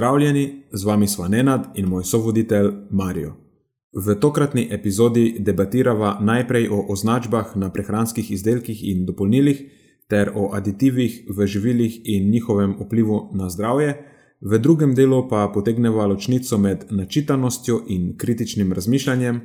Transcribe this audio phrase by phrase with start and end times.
[0.00, 3.34] Pozdravljeni, z vami smo Nenad in moj sovoditelj Marijo.
[3.92, 9.60] V tokratni epizodi debatirava najprej o označbah na prehranskih izdelkih in dopolnilih,
[10.08, 13.98] ter o aditivih v živilih in njihovem vplivu na zdravje,
[14.40, 19.40] v drugem delu pa potegneva ločnico med načitanostjo in kritičnim razmišljanjem,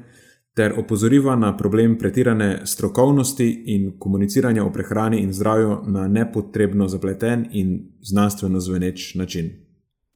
[0.56, 7.46] ter opozoriva na problem pretirane strokovnosti in komuniciranja o prehrani in zdravju na nepotrebno zapleten
[7.52, 9.65] in znanstveno zveneč način.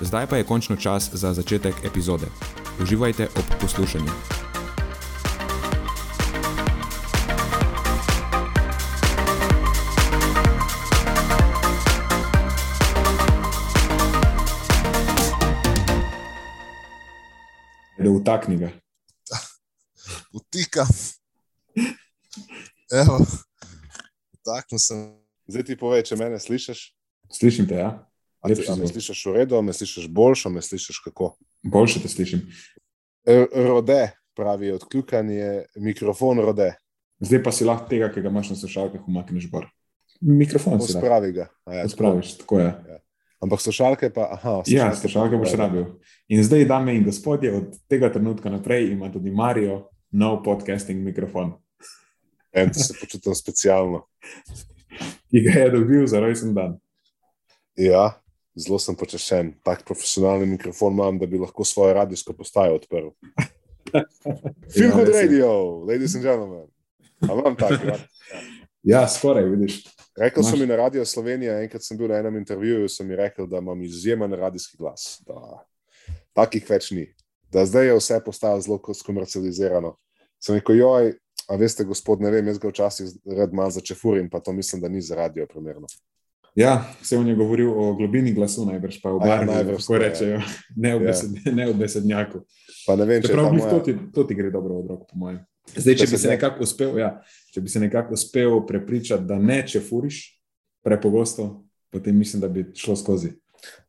[0.00, 2.26] Zdaj pa je končno čas za začetek epizode.
[2.82, 4.10] Uživajte ob poslušanju.
[17.98, 18.70] Da utakni ga.
[20.32, 20.86] Utika.
[22.92, 23.26] Evo,
[24.32, 25.14] utaknil sem.
[25.46, 26.90] Zdaj ti povej, če mene slišiš?
[27.30, 28.13] Slišim te, ja.
[28.44, 31.30] Ali ti me slišiš v redu, me slišiš boljšo, me slišiš kako?
[31.62, 32.42] Boljše te slišim.
[33.24, 36.74] E, rode, pravi odkljukanje, mikrofon rode.
[37.24, 39.70] Zdaj pa si lahko tega, ki ga imaš na slušalkah, umakneš gor.
[40.20, 41.46] Mikrofon si spravi ga.
[41.72, 42.66] Ja, spraviš, tako je.
[42.66, 42.98] Ja.
[43.44, 44.58] Ampak slušalke pa, aha.
[44.66, 45.86] Slušalke ja, slušalke boš rabil.
[46.28, 51.54] In zdaj, dame in gospodje, od tega trenutka naprej ima tudi Marijo nov podcasting mikrofon.
[52.52, 54.04] En, se počutim specialno.
[55.30, 56.76] Ki ga je dobil za rojsten dan.
[57.76, 58.12] Ja,
[58.56, 59.52] zelo sem počašen.
[59.62, 63.10] Tak profesionalni mikrofon imam, da bi lahko svojo radijsko postajo odprl.
[64.74, 65.50] Good ja, radio,
[65.84, 66.66] ladies and gentlemen.
[67.22, 67.80] Imam tak.
[67.84, 67.98] Ja.
[68.82, 69.84] ja, skoraj, vidiš.
[70.18, 73.46] Rekel sem mi na Radio Slovenija, enkrat sem bil na enem intervjuju, sem mi rekel,
[73.50, 75.18] da imam izjemen radijski glas.
[75.26, 75.64] Da,
[76.32, 77.08] takih več ni.
[77.52, 79.96] Da zdaj je vse postalo zelo komercializirano.
[80.42, 81.12] Sem rekel, joj,
[81.48, 84.88] a veste, gospod, ne vem, jaz ga včasih red malo začefurim, pa to mislim, da
[84.88, 85.90] ni za radio primerno.
[86.54, 90.42] Ja, se on je govoril o globini glasu, najbrž pa v barvi, ja, kako rečejo,
[90.84, 91.52] ne v, besed, ja.
[91.52, 92.44] ne v besednjaku.
[92.86, 93.70] Pa ne vem, če prav, moja...
[93.72, 95.40] to, ti, to ti gre dobro od rok, po mojem.
[95.74, 97.10] Zdaj, če bi, se nekako uspel, ja,
[97.54, 100.20] če bi se nekako uspel prepričati, da ne, če furiš
[100.84, 101.48] prepogosto,
[101.90, 103.32] potem mislim, da bi šlo skozi.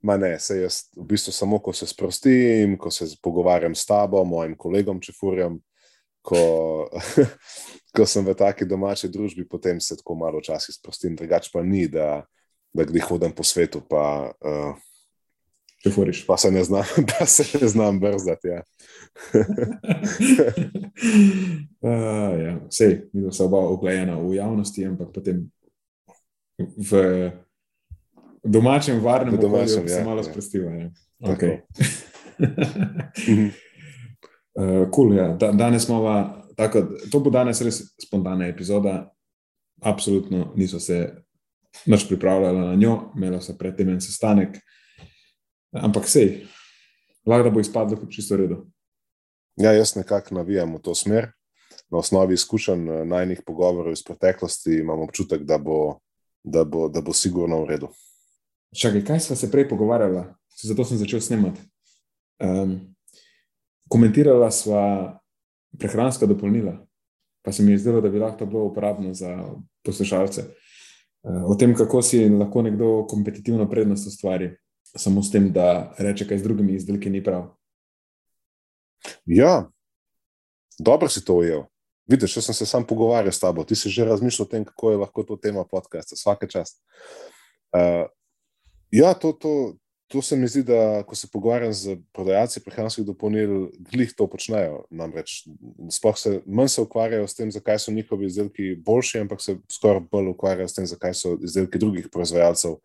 [0.02, 4.24] Ma ne, se jaz v bistvu samo, ko se sprostim, ko se pogovarjam s tabo,
[4.25, 5.59] mojim kolegom, če furjam,
[6.25, 6.40] ko,
[7.96, 11.86] ko sem v taki domači družbi, potem se tako malo včasih sprostim, drugače pa ni,
[11.92, 12.24] da
[12.75, 14.75] da kdaj hodim po svetu, pa, uh,
[16.28, 18.47] pa se ne znam, da se ne znam brzdati.
[18.47, 18.62] Ja.
[21.81, 22.59] uh, ja.
[22.69, 25.52] Sej, mi smo oba uglajena v javnosti, ampak potem
[26.58, 27.31] v
[28.44, 30.24] domačem, varnem domačem, okolju ja, se malo ja.
[30.24, 30.72] sprostiva.
[30.72, 30.90] Ja.
[31.19, 31.57] Okay.
[34.59, 35.28] uh, cool, ja.
[35.28, 36.03] da, danes smo,
[36.56, 36.81] tako,
[37.12, 39.12] to bo danes res spontana epizoda.
[39.81, 41.25] Absolutno niso se
[41.86, 44.58] noč pripravljala na njo, imela so predtem en sestanek.
[45.75, 46.46] Ampak sej,
[47.28, 48.63] lahko bo izpadlo kot čisto redo.
[49.56, 51.31] Ja, jaz nekako navijam v to smer.
[51.91, 56.00] Na osnovi izkušenj eh, najnih pogovorov iz preteklosti imam občutek, da bo,
[56.44, 57.90] da bo, da bo sigurno v redu.
[58.75, 60.25] Čakaj, kaj smo se prej pogovarjali?
[60.63, 61.62] Zato sem začel snemati.
[62.44, 62.96] Um,
[63.88, 65.16] komentirala sva
[65.80, 66.74] prehranska dopolnila,
[67.44, 69.38] pa se mi je zdelo, da bi lahko to bilo uporabno za
[69.83, 70.44] poslušalce.
[71.25, 74.51] O tem, kako si lahko nekdo kompetitivno prednost ustvari,
[74.95, 77.48] samo s tem, da reče, kaj z drugimi izdelki ni prav.
[79.25, 79.66] Ja,
[80.80, 81.66] dobro si to ujel.
[82.07, 84.92] Vidiš, jaz sem se sam pogovarjal s tabo, ti si že razmišljal o tem, kako
[84.92, 86.77] je lahko to tema podcasta, vsake čast.
[87.74, 88.06] Uh,
[88.92, 89.74] ja, to, to,
[90.15, 94.85] To se mi zdi, da ko se pogovarjam z prodajalci prehranskih dopolnil, glih to počnejo.
[94.88, 95.41] Namreč,
[96.15, 100.29] se, manj se ukvarjajo s tem, zakaj so njihovi izdelki boljši, ampak se skoraj bolj
[100.31, 102.77] ukvarjajo s tem, zakaj so izdelki drugih proizvajalcev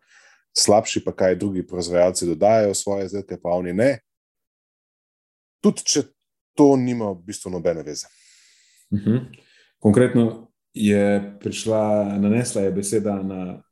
[0.57, 3.99] slabši, pa kaj drugi proizvajalci dodajajo svoje izdelke, pa oni ne.
[5.63, 6.03] tudi če
[6.57, 8.11] to nima v bistvu nobene veze.
[8.91, 9.23] Uh -huh.
[9.79, 13.63] Konkretno je prišla, nanesla je beseda na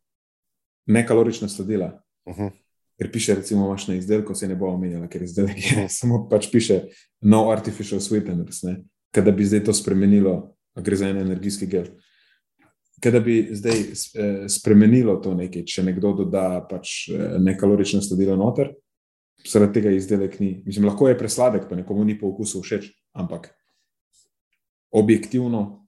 [0.85, 2.01] nekalorična sladila.
[2.25, 2.51] Uh -huh.
[2.99, 6.49] Ker piše, recimo, imaš na izdelku, se ne bo omenjala, ker izdelek je samo pač
[6.51, 6.81] piše
[7.21, 8.63] no artificial sweeteners,
[9.15, 10.35] kaj da bi zdaj to spremenilo,
[10.75, 11.87] gre za en energijski gel.
[12.99, 18.35] Kaj da bi zdaj eh, spremenilo to nekaj, če nekdo doda pač eh, nekalorična sladila
[18.39, 18.73] noter,
[19.47, 20.57] zaradi tega izdelek ni.
[20.65, 23.53] Mislim, lahko je presladek, pa nekomu ni po okusu všeč, ampak
[24.91, 25.87] objektivno,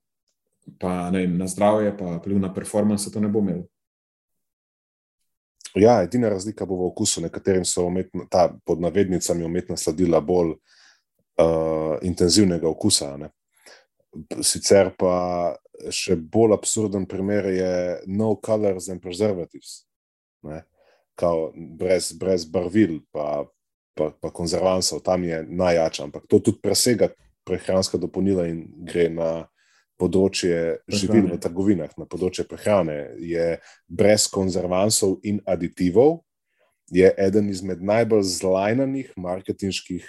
[0.79, 3.65] pa ne vem, na zdravje, pa vpliv na performance, to ne bo imel.
[5.75, 10.55] Ja, edina razlika bo v okusu, nekaterim so umetna, ta, pod navednicami umetna sladila bolj
[10.55, 13.13] uh, intenzivnega okusa.
[13.17, 13.31] Ne?
[14.43, 15.55] Sicer pa
[15.89, 17.71] še bolj absurden primer je
[18.11, 19.85] no colors and preservatives.
[20.43, 20.63] Ne?
[21.21, 23.45] kao, brez, brez barvil, pa,
[23.93, 26.03] pa, pa konzervansov, tam je najjača.
[26.03, 27.11] Ampak to tudi presega
[27.45, 29.29] prehranska dopolnila in gre na
[30.01, 33.13] področje živil v trgovinah, na področje prehrane.
[33.21, 36.23] Je brez konzervansov in aditivov,
[36.91, 40.03] je eden izmed najbolj zlajnanih marketinških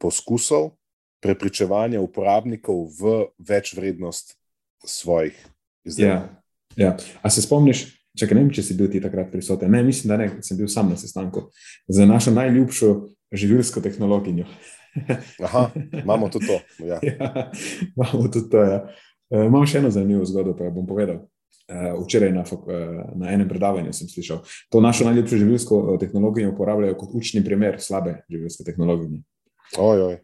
[0.00, 0.76] poskusov
[1.20, 4.36] prepričevanja uporabnikov v več vrednost
[4.86, 5.36] svojih
[5.84, 6.32] izdelkov.
[6.76, 7.20] Ja, ja.
[7.24, 9.68] A se spomniš, Če ne vem, če si bil ti takrat prisoten.
[9.72, 11.50] Ne, mislim, da ne, sem bil sam na sestanku
[11.92, 12.92] za našo najljubšo
[13.36, 14.46] živilsko tehnologinjo.
[15.44, 15.66] Aha,
[16.00, 16.56] imamo tudi to.
[16.86, 17.00] Ja.
[17.10, 17.50] Ja,
[17.92, 18.62] imamo tudi to.
[18.64, 18.78] Ja.
[19.30, 21.24] Uh, imam še eno zanimivo zgodbo, pa bom povedal.
[21.66, 26.94] Uh, včeraj na, uh, na enem predavanju sem slišal, to našo najljubšo živilsko tehnologijo uporabljajo
[27.00, 29.24] kot učni primer slabe živilske tehnologije.
[29.82, 30.16] Oj, oj.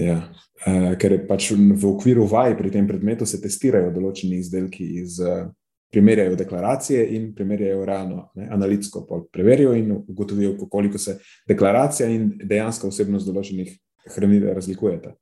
[0.00, 0.20] Ja,
[0.64, 5.50] uh, ker pač v okviru vaj pri tem predmetu se testirajo določeni izdelki iz uh,
[5.90, 9.04] primerjajo deklaracije in primerjajo realno, ne, analitsko.
[9.32, 13.74] Preverijo in ugotovijo, koliko se deklaracija in dejansko osebnost določenih
[14.14, 15.14] hranil razlikujeta.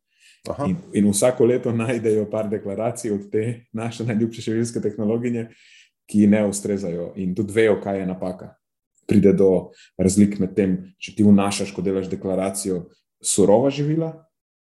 [0.67, 5.49] In, in vsako leto najdejo par deklaracij od te naše najljubše živilske tehnologije,
[6.09, 8.55] ki ne ustrezajo in tudi vejo, kaj je napaka.
[9.09, 12.87] Pride do razlik med tem, če ti vnašaš, ko delaš deklaracijo,
[13.25, 14.13] surova živila,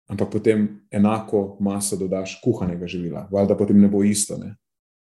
[0.09, 3.27] ampak potem enako maso dodaš kuhanega živila.
[3.33, 4.39] Valjda potem ne bo isto.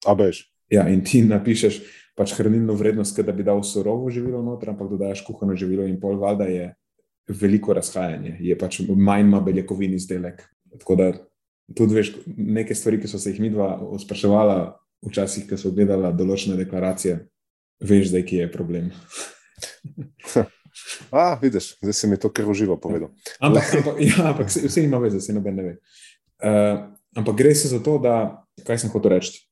[0.06, 0.46] A bež.
[0.72, 1.80] Ja, in ti napišeš
[2.16, 6.18] pač hranilno vrednost, da bi dal surovo živilo noter, ampak dodaš kuhano živilo in pol
[6.20, 6.70] valjda je
[7.28, 10.42] veliko razhajanje, je pač manj ima beljakovin izdelek.
[10.78, 11.12] Tako da
[11.76, 14.56] tudi veš neke stvari, ki so se jih mi dva spraševala
[15.08, 17.18] včasih, ko so gledala določene deklaracije,
[17.82, 18.90] veš zdaj, ki je problem.
[21.12, 23.10] A, vidiš, zdaj si mi to kar uživo povedal.
[23.44, 25.72] Ampak, ampak, ja, ampak vse ima veze, se noben ne ve.
[26.42, 26.78] Uh,
[27.18, 28.14] ampak gre se za to, da,
[28.64, 29.42] kaj sem hotel reči,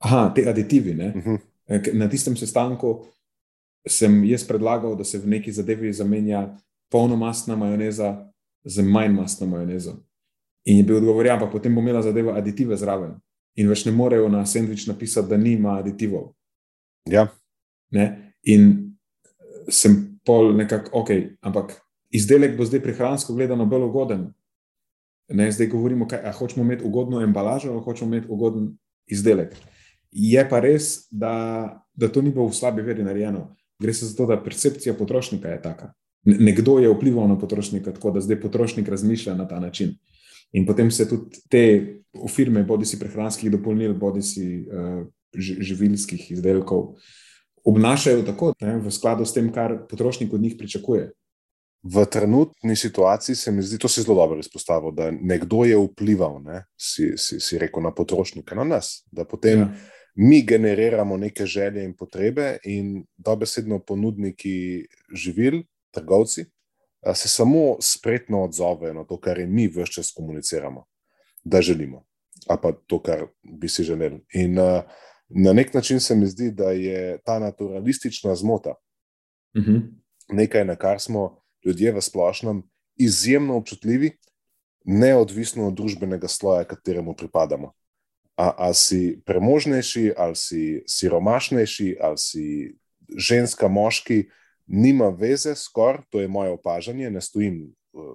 [0.00, 0.90] Aha, te aditivi.
[0.90, 1.34] Uh mhm.
[1.68, 1.94] -huh.
[1.94, 3.06] Na tistem sestanku
[3.88, 6.56] sem jaz predlagal, da se v neki zadevi zamenja
[6.90, 8.32] polnomastna majoneza
[8.64, 9.96] z manjmastno majonezo.
[10.64, 13.16] In je bil odgovor, ja, ampak potem bo imela zadeva aditive zraven.
[13.56, 16.32] In več ne morejo na sendvič napisati, da nima aditivov.
[17.08, 17.26] Ja.
[17.90, 18.34] Ne?
[18.44, 18.92] In
[19.72, 19.96] sem
[20.26, 21.74] pol nekako, ok, ampak
[22.10, 24.28] izdelek bo zdaj prehransko gledano bolj ugoden.
[25.30, 28.72] Ne, zdaj govorimo, kaj hočemo imeti ugodno embalažo ali hočemo imeti ugoden
[29.06, 29.54] izdelek.
[30.10, 31.32] Je pa res, da,
[31.94, 33.54] da to ni bilo v slabi veri narejeno.
[33.80, 35.92] Gre se za to, da percepcija potrošnika je taka.
[36.24, 39.94] Nekdo je vplival na potrošnika tako, da zdaj potrošnik razmišlja na ta način.
[40.52, 41.64] In potem se tudi te
[42.28, 45.04] firme, bodi si prehranskih dopolnil, bodi si uh,
[45.36, 46.96] živilskih izdelkov,
[47.64, 51.10] obnašajo tako, ne, v skladu s tem, kar potrošnik od njih pričakuje.
[51.82, 56.42] V trenutni situaciji se mi zdi, to si zelo dobro izpostavil, da nekdo je vplival,
[56.44, 59.00] ne, si, si, si rekel, na potrošnika, na nas.
[59.12, 59.70] Da potem ja
[60.14, 66.44] mi generiramo neke želje in potrebe, in dobesedno ponudniki živil, trgovci,
[67.14, 70.84] se samo spretno odzovejo na to, kar je mi vse čas komuniciramo,
[71.44, 72.04] da želimo,
[72.48, 74.24] ali pa to, kar bi si želeli.
[74.34, 74.54] In
[75.28, 78.74] na nek način se mi zdi, da je ta naturalistična zmota
[79.54, 79.70] uh mhm.
[79.70, 79.82] -huh.
[80.28, 82.62] nekaj, na kar smo ljudje v splošnem
[82.96, 84.10] izjemno občutljivi,
[84.84, 87.72] neodvisno od družbenega sloja, kateremu pripadamo
[88.40, 92.46] ali si premožnejši, ali si siromašnejši, ali si
[93.16, 94.24] ženska, moški,
[94.70, 97.72] nima veze, skoraj to je moje opažanje, ne stojim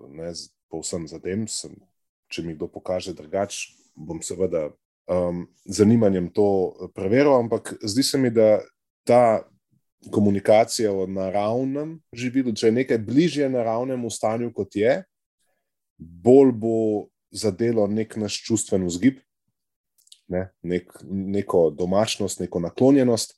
[0.10, 0.32] ne,
[0.72, 1.44] povsem za tem.
[1.52, 1.76] Sem,
[2.32, 4.70] če mi kdo pokaže drugače, bom seveda
[5.12, 6.48] um, zanimanjem to
[6.96, 8.64] preveril, ampak zdi se mi, da
[9.06, 9.44] ta
[10.12, 15.00] komunikacija o naravnem živilu, če je nekaj bližje naravnemu stanju, kot je,
[15.98, 16.78] bolj bo
[17.36, 19.20] zadelo nek naš čustven vzgib
[20.28, 23.38] ne, nek, neko domačnost, neko naklonjenost.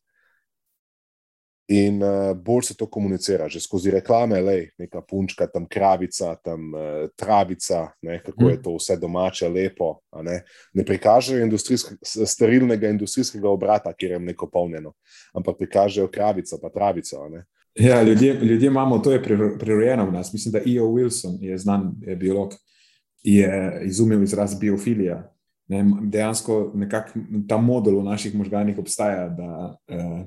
[1.67, 6.71] In uh, bolj se to komunicira, že skozi reklame, le neka punčka, tam kravica, tam
[6.71, 8.49] uh, travica, ne, kako mm.
[8.49, 9.97] je to vse domače, lepo.
[10.23, 10.37] Ne,
[10.73, 14.93] ne prikažejo industrijsk, sterilnega industrijskega obrata, kjer je neko polnjeno,
[15.35, 17.27] ampak prikažejo kravico, pa travico.
[17.75, 19.23] Ja, ljudje, ljudje imamo, to je
[19.59, 20.33] prirojeno v nas.
[20.33, 20.87] Mislim, da E.O.
[20.87, 22.53] Wilson je znan je biolog,
[23.23, 25.33] je izumil izraz biofilija.
[25.67, 26.73] Ne, dejansko
[27.47, 29.29] ta model v naših možganjih obstaja.
[29.29, 30.21] Da, uh,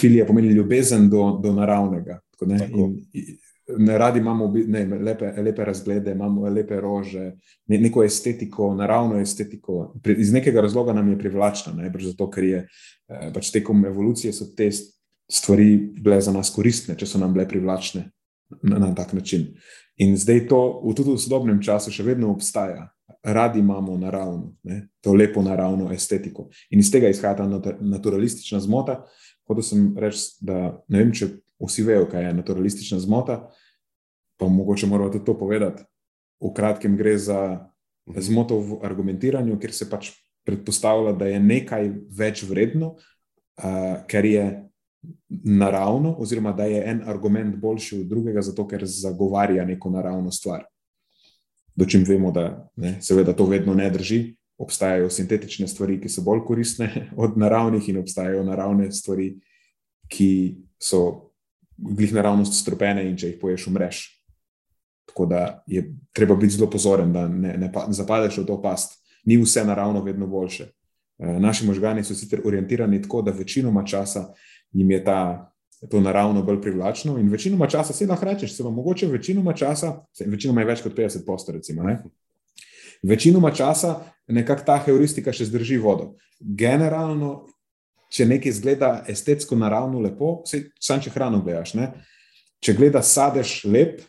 [0.00, 2.20] filija pomeni ljubezen do, do naravnega.
[2.30, 2.68] Tako, ne?
[2.72, 2.96] In,
[3.78, 7.32] ne radi imamo ne, lepe, lepe razglede, imamo lepe rože,
[7.66, 9.94] ne, neko estetiko, naravno estetiko.
[10.16, 14.50] Iz nekega razloga nam je privlačna, najbrž zato, ker je eh, pač tekom evolucije so
[14.56, 14.70] te
[15.30, 18.10] stvari bile za nas koristne, če so nam bile privlačne
[18.62, 19.52] na, na tak način.
[19.96, 22.88] In zdaj to v tudi v sodobnem času še vedno obstaja.
[23.22, 26.48] Radi imamo naravno, ne, to lepo naravno estetiko.
[26.74, 29.04] In iz tega izhaja ta naturalistična zmota,
[29.50, 30.58] Hotel sem reči, da
[30.88, 31.28] ne vem, če
[31.62, 33.38] vsi vejo, kaj je naturalistična zmota,
[34.38, 35.84] pa mogoče moramo tudi to povedati.
[36.42, 37.38] V kratkem gre za
[38.06, 40.10] zmoto v argumentiranju, ker se pač
[40.46, 44.46] predpostavlja, da je nekaj več vredno, uh, ker je
[45.28, 50.64] naravno, oziroma da je en argument boljši od drugega, zato ker zagovarja neko naravno stvar.
[51.74, 56.44] Dočim vemo, da ne, seveda to vedno ne drži, obstajajo sintetične stvari, ki so bolj
[56.46, 56.88] koristne
[57.24, 59.34] od naravnih, in obstajajo naravne stvari,
[60.08, 60.32] ki
[60.82, 61.32] so
[61.76, 64.02] glih naravnost stropene in če jih poješ, umreš.
[65.08, 69.00] Tako da je treba biti zelo pozoren, da ne, ne, ne zapadeš v to past.
[69.24, 70.64] Ni vse naravno vedno boljše.
[71.18, 74.32] E, naši možgani so sicer orientirani tako, da večinoma časa
[74.72, 75.52] jim je ta,
[75.90, 80.04] to naravno bolj privlačno, in večinoma časa se lahko rečeš, se vam mogoče večinoma časa,
[80.26, 81.82] večinoma je več kot 50 posto, recimo.
[81.82, 82.02] Ne?
[83.02, 86.14] Večinoma časa nekako ta heuristika še zdrži vodo.
[86.38, 87.48] Generalno,
[88.12, 91.74] če nekaj izgleda estetsko, naravno lepo, samo če hrano gledaš.
[91.78, 91.90] Ne?
[92.62, 94.02] Če gledaš sadež lep,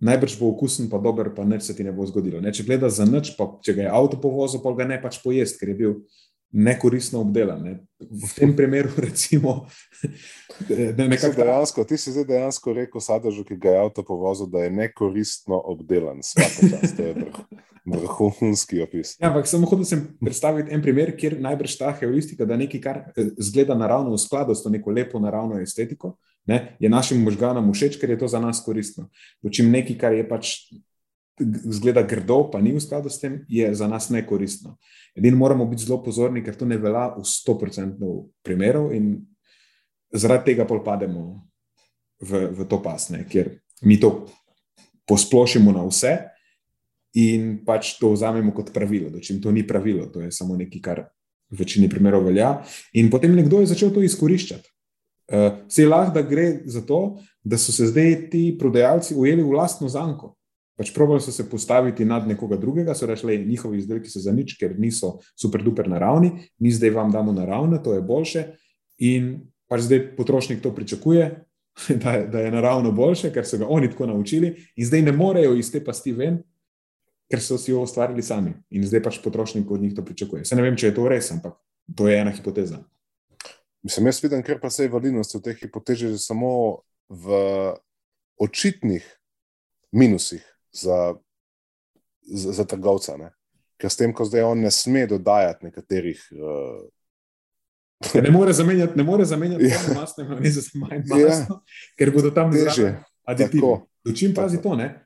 [0.00, 2.40] najbrž bo okusen, pa dober, pa nič se ti ne bo zgodilo.
[2.40, 2.54] Ne?
[2.54, 5.60] Če gledaš za nič, pa če ga je avto povozil, pa ga ne pač pojesti,
[5.60, 5.94] ker je bil
[6.52, 7.62] nekoristno obdelan.
[7.62, 7.78] Ne?
[8.00, 9.66] V tem primeru, recimo,
[10.68, 11.42] da je nekako.
[11.42, 15.60] Dejansko, ti si zdaj dejansko rekel sadežu, ki ga je avto povozil, da je nekoristno
[15.64, 16.22] obdelan.
[16.22, 17.30] Čas, to je
[17.88, 19.16] vrhunski opis.
[19.20, 23.02] Ja, ampak samo hotel sem predstaviti en primer, kjer najbrž ta heuristika, da nekaj, kar
[23.16, 26.16] eh, zgleda naravno v skladu s to neko lepo naravno estetiko,
[26.48, 29.08] ne, je našim možganom všeč, ker je to za nas koristno.
[29.44, 30.54] Dočim nekaj, kar je pač
[31.70, 34.76] zgleda grdo, pa ni v skladu s tem, je za nas nekoristno.
[35.16, 37.96] Edino moramo biti zelo pozorni, ker to ne velja v 100%
[38.42, 39.16] primerov in
[40.14, 41.44] zaradi tega pol pademo
[42.22, 44.26] v, v to pasne, ker mi to
[45.08, 46.16] posplošimo na vse
[47.18, 49.10] in pač to vzamemo kot pravilo.
[49.10, 51.04] Dočim to ni pravilo, to je samo nekaj, kar
[51.48, 52.58] v večini primerov velja.
[53.00, 54.68] In potem nekdo je začel to izkoriščati.
[55.28, 59.14] Uh, eh, se je lahko, da gre za to, da so se zdaj ti prodajalci
[59.14, 60.37] ujeli v lastno zanko.
[60.78, 64.54] Pač probali so se postaviti nad nekoga drugega, so rekli, njihovi izdelki so za nič,
[64.60, 66.30] ker niso super duper naravni,
[66.62, 68.44] mi zdaj vam damo naravne, to je boljše.
[69.02, 69.32] In
[69.66, 71.24] pač zdaj potrošnik to pričakuje,
[72.02, 75.12] da je, da je naravno boljše, ker so ga oni tako naučili, in zdaj ne
[75.12, 76.38] morejo iz te pasti ven,
[77.28, 78.54] ker so si jo ustvarili sami.
[78.70, 80.44] In zdaj pač potrošnik od njih to pričakuje.
[80.46, 81.58] Se ne vem, če je to res, ampak
[81.96, 82.78] to je ena hipoteza.
[83.82, 87.42] Mislim, jaz vidim, ker pa se je validnost v teh hipotezah samo v
[88.38, 89.02] očitnih
[89.90, 91.14] minusih za,
[92.22, 93.16] za, za trgovca.
[93.16, 93.32] Ne?
[93.78, 96.22] Ker s tem, ko zdaj on ne sme dodajati nekaterih.
[96.34, 96.86] Uh,
[98.14, 99.78] ne more zamenjati, ne more zamenjati ja.
[99.94, 101.94] masne majoneze za manj masno, ja.
[101.98, 102.94] ker bodo tam že
[103.26, 103.62] aditivi.
[104.04, 105.04] Dočim pazi to, ne?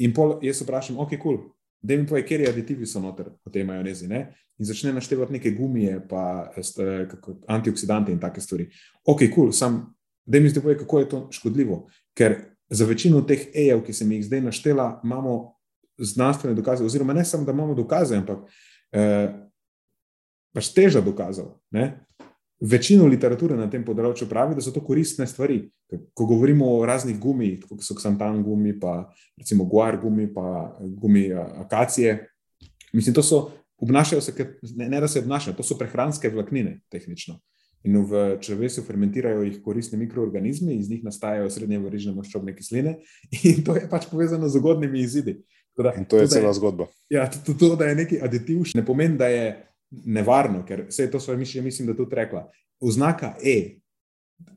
[0.00, 1.38] In pol jaz vprašam, ok, kul, cool.
[1.82, 4.30] da mi povej, kje aditivi so noter v tej majonezi, ne?
[4.60, 6.50] In začne naštevati neke gumije, pa
[7.10, 8.68] kako, antioksidante in take stvari.
[9.04, 9.82] Ok, kul, cool, sam,
[10.24, 11.78] da mi zdaj povej, kako je to škodljivo,
[12.16, 12.36] ker
[12.70, 15.54] za večino teh EJ-ev, ki sem jih zdaj naštela, imamo
[15.98, 18.46] znanstvene dokaze, oziroma ne samo, da imamo dokaze, ampak
[18.92, 19.32] eh,
[20.54, 21.56] pač teža dokazov.
[22.60, 25.62] Večino literature na tem področju pravi, da so to koristne stvari.
[26.14, 29.08] Ko govorimo o raznih gumijih, kot so Xantan gumi, pa
[29.40, 32.18] recimo Guar gumi, pa gumi akacije,
[32.92, 33.40] mislim, to so,
[33.80, 34.34] obnašajo se,
[34.76, 37.40] ne, ne da se obnašajo, to so prehranske vlaknine, tehnično.
[37.84, 42.98] In v črvesu fermentirajo jih koristni mikroorganizmi, iz njih nastajajo srednje verižne maščobne kisline,
[43.48, 45.38] in to je pač povezano z ugodnimi izidi.
[45.80, 46.86] Da, in to je to, cela je, zgodba.
[47.08, 49.44] Ja, to, to, da je neki aditiv, ne pomeni, da je
[49.90, 52.44] nevarno, ker vse to svoje mišljenje, mislim, da tudi rekla.
[52.80, 53.80] Oznaka E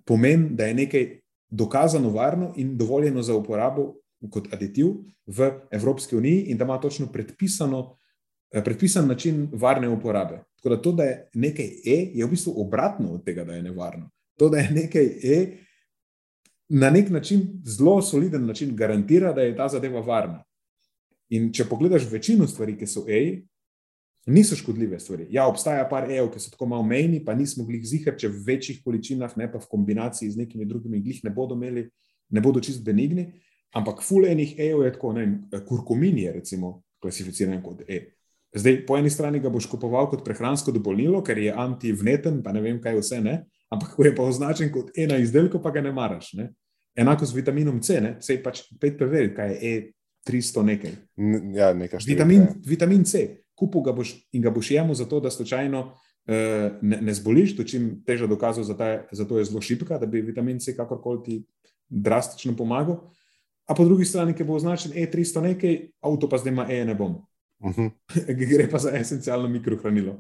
[0.06, 1.10] pomeni, da je nekaj
[1.50, 3.94] dokazano varno in dovoljeno za uporabo
[4.32, 4.88] kot aditiv
[5.28, 7.98] v Evropski uniji, in da ima točno predpisano
[8.62, 10.44] predpisan način varne uporabe.
[10.56, 13.64] Tako da to, da je nekaj E, je v bistvu obratno od tega, da je
[13.64, 14.10] nevarno.
[14.38, 15.58] To, da je nekaj E,
[16.70, 20.44] na nek način, zelo soliden način, garantira, da je ta zadeva varna.
[21.30, 23.42] In če pogledaš večino stvari, ki so E,
[24.26, 25.28] niso škodljive stvari.
[25.30, 28.44] Ja, obstaja par E, ki so tako malo mejni, pa nismo glih zihar, če v
[28.48, 31.90] večjih količinah, ne pa v kombinaciji z nekimi drugimi glih, ne bodo imeli,
[32.30, 33.32] ne bodo čist benigni.
[33.74, 38.14] Ampak fulejnih E je tako, ne vem, kurkumin je recimo klasificiran kot E.
[38.54, 42.62] Zdaj, po eni strani ga boš kupoval kot prehransko dopolnilo, ker je antivneten, pa ne
[42.62, 43.40] vem, kaj vse ne,
[43.74, 46.36] ampak ko je pa označen kot ena izdelka, pa ga ne maraš.
[46.38, 46.52] Ne?
[46.96, 48.16] Enako z vitaminom C, ne?
[48.22, 49.74] se pač pet preveril, kaj je
[50.28, 50.94] E300 nekaj.
[51.58, 53.26] Ja, nekaj vitamin, vitamin C,
[53.58, 57.66] kupu ga boš in ga boš jemo zato, da slučajno uh, ne, ne zboliš, to
[57.66, 61.42] čim teže dokazal, zato je zelo šipka, da bi vitamin C kakorkoli ti
[61.90, 63.02] drastično pomagal.
[63.66, 66.94] A po drugi strani, ki bo označen E300 nekaj, avto pa zdaj ima E ne
[66.94, 67.24] bom.
[67.64, 67.88] Uh mhm.
[68.16, 68.48] -huh.
[68.56, 70.18] Gre pa za esencialno mikrohranilo.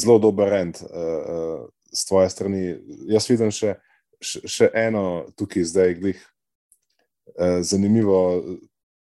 [0.00, 2.76] Zelo dober rend uh, uh, z tvoje strani.
[3.06, 3.74] Jaz vidim še,
[4.22, 6.22] še eno tukaj, zdaj, glih,
[7.36, 8.42] uh, zanimivo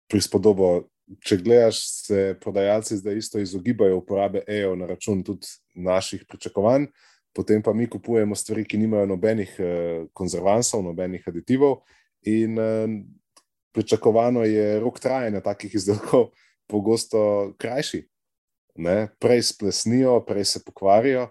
[0.10, 0.90] prispodobo.
[1.26, 6.86] Če gledaš, se prodajalci zdaj isto izogibajo uporabe EO na račun tudi naših pričakovanj,
[7.34, 11.82] potem pa mi kupujemo stvari, ki nimajo nobenih uh, konzervansov, nobenih aditivov.
[12.26, 12.86] In uh,
[13.80, 16.30] pričakovano je rok trajanja takih izdelkov
[16.68, 18.04] pogosto krajši.
[18.76, 19.08] Ne?
[19.20, 21.30] Prej splesnijo, prej se pokvarijo.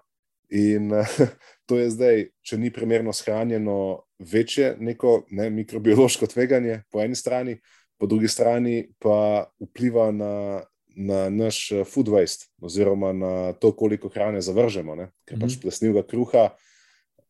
[0.48, 0.90] In
[1.68, 7.58] to je zdaj, če ni primerno shranjeno, večje neko ne, mikrobiološko tveganje po eni strani,
[8.00, 10.62] po drugi strani pa vpliva na,
[10.96, 14.96] na naš food waste, oziroma na to, koliko hrane zavržemo.
[14.96, 15.10] Ne?
[15.28, 15.60] Ker pač mhm.
[15.66, 16.48] plesnivega kruha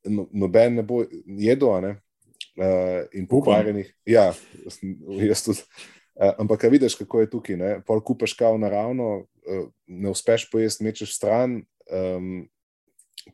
[0.07, 1.99] no, noben ne bo jedel,
[2.59, 3.95] uh, in pokvarjenih.
[4.07, 4.33] Ja,
[5.31, 5.63] jaz tudi.
[6.19, 7.57] Uh, ampak, kaj vidiš, kako je tukaj?
[7.57, 7.73] Ne?
[7.87, 9.09] Pol kupeš kao naravno,
[9.47, 11.63] uh, ne uspeš pojesti, mečeš stran.
[11.87, 12.49] Um,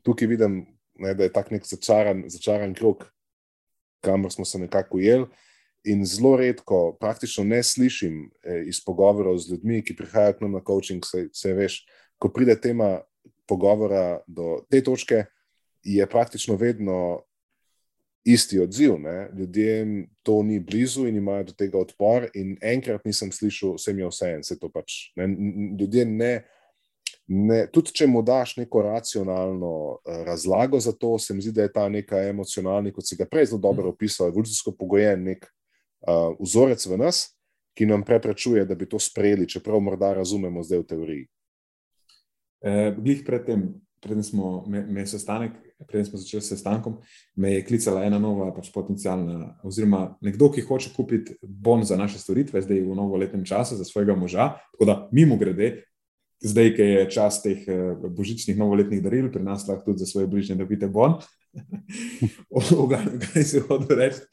[0.02, 0.66] tukaj vidim,
[1.00, 3.08] ne, da je tak nek začaran, začaran krok,
[4.04, 5.26] kamor smo se nekako ujeli.
[5.84, 10.56] In zelo redko, praktično ne slišim eh, iz pogovorov z ljudmi, ki prihajajo k nam
[10.56, 11.82] na coaching, se, se veš,
[12.18, 13.02] ko pride tema
[13.46, 15.24] pogovora do te točke,
[15.84, 17.24] je praktično vedno
[18.24, 18.98] isti odziv.
[19.00, 19.28] Ne?
[19.37, 22.28] Ljudem to ni blizu in imajo do tega odpor.
[22.34, 25.12] In enkrat nisem slišal, vse mi je vse en, se to pač.
[25.16, 25.28] Ne?
[25.80, 26.34] Ljudje ne.
[27.26, 31.64] Ne, tudi če mu daš neko racionalno uh, razlago za to, se mi zdi, da
[31.64, 36.34] je ta neka emocionalna, kot si ga prej zelo dobro opisal, evolucijsko pogojen nek uh,
[36.37, 37.22] vzorec v nas,
[37.74, 41.24] ki nam preprečuje, da bi to sprejeli, čeprav morda razumemo zdaj v teoriji.
[42.64, 43.66] Eh, Glih predtem,
[44.00, 45.52] preden smo imeli sestanek,
[45.88, 46.98] preden smo začeli s sestankom,
[47.37, 52.18] me je klicala ena nova, pač potencijalna, oziroma nekdo, ki hoče kupiti bon za naše
[52.18, 54.54] storitve, zdaj v novoletnem času za svojega moža.
[54.72, 55.84] Tako da, mimo grede,
[56.44, 60.26] zdaj, ki je čas teh eh, božičnih novoletnih daril, pri nas lahko tudi za svoje
[60.26, 61.18] bližnje dobite bon.
[63.32, 64.24] Kaj se hoče reči?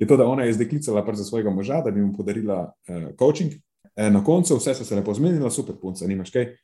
[0.00, 2.72] Je to, da ona je zdaj klicala pač za svojega moža, da bi mu podarila
[2.88, 3.52] uh, coaching.
[3.96, 6.54] E, na koncu vse so se lepo zmenili, super punca, nimaš kaj.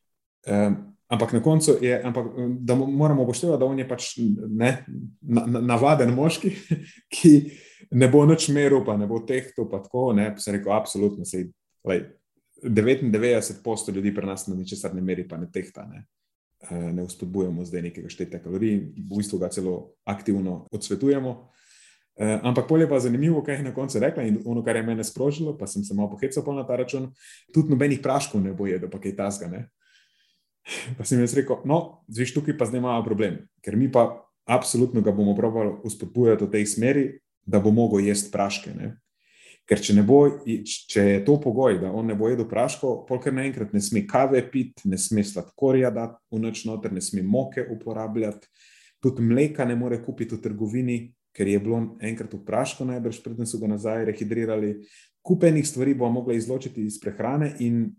[0.48, 0.76] Um,
[1.08, 2.26] Ampak na koncu je, ampak,
[2.60, 4.10] da moramo upoštevati, da on je pač
[4.48, 4.84] ne,
[5.20, 6.52] na, navaden moški,
[7.14, 7.32] ki
[7.96, 9.64] ne bo noč meril, pa ne bo tehto.
[9.70, 11.24] Pa tako, ne, pa se rekel, absolutno.
[11.24, 11.48] Sej,
[11.88, 12.04] lej,
[12.62, 15.86] 99% ljudi pri nas na ničesar ne meri, pa ne tehta.
[15.88, 16.04] Ne,
[16.68, 21.36] eh, ne uspodbujamo zdaj nekega štetja kalorij, v bistvu ga celo aktivno odsvetujemo.
[22.18, 25.04] Eh, ampak bolje pa zanimivo, kaj je na koncu rekla in ono, kar je mene
[25.04, 27.12] sprožilo, pa sem se malo pohecal na ta račun,
[27.54, 29.68] tudi nobenih praškov ne bo jedel, pa kaj tasga.
[30.98, 34.11] Pa sem jaz rekel, no, zviš tukaj pa zdaj imamo problem, ker mi pa
[34.48, 37.04] absolutno ga bomo pravili uspodbujati v tej smeri,
[37.46, 38.72] da bo mogel jesti praške.
[38.76, 38.94] Ne?
[39.68, 40.22] Ker če, bo,
[40.88, 44.40] če je to pogoj, da on ne bo jedel praško, polkar naenkrat ne sme kave
[44.48, 48.48] piti, ne sme sladkorja dati v noč noter, ne sme moke uporabljati,
[49.04, 50.98] tudi mleka ne more kupiti v trgovini,
[51.37, 54.72] ker je bilo enkrat v praško, najbrž predtem so ga nazaj rehidrirali.
[55.22, 57.90] Kupenih stvari bo mogla izločiti iz prehrane in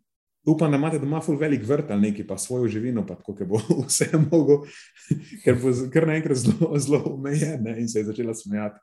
[0.47, 3.61] upam, da imate doma ful velik vrt ali nekaj, pa svojo živino, pa tako, bo
[3.87, 4.65] vse mogel,
[5.43, 8.79] ker bo kar naenkrat zelo, zelo omejen in se je začela smejati.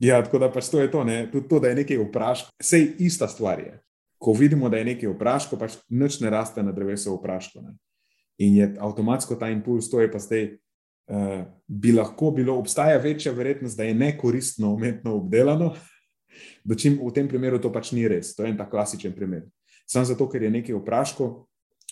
[0.00, 1.26] Ja, tako da pač to je to, ne?
[1.32, 2.54] tudi to, da je nekaj vpraško.
[2.62, 3.74] Sej ista stvar je.
[4.20, 7.60] Ko vidimo, da je nekaj vpraško, pač nič ne raste na drevesu vpraško.
[7.60, 7.76] Ne?
[8.40, 10.52] In je avtomatsko ta impuls, to je pa zdaj.
[11.10, 15.72] Uh, bi lahko bilo, obstaja večja verjetnost, da je nekoristno umetno obdelano,
[16.64, 18.30] da čim v tem primeru to pač ni res.
[18.36, 19.42] To je en ta klasičen primer.
[19.90, 21.28] Samo zato, ker je nekaj vpraško,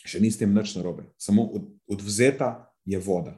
[0.06, 1.08] še ni s tem nič narobe.
[1.18, 3.34] Samo od, odvzeta je voda.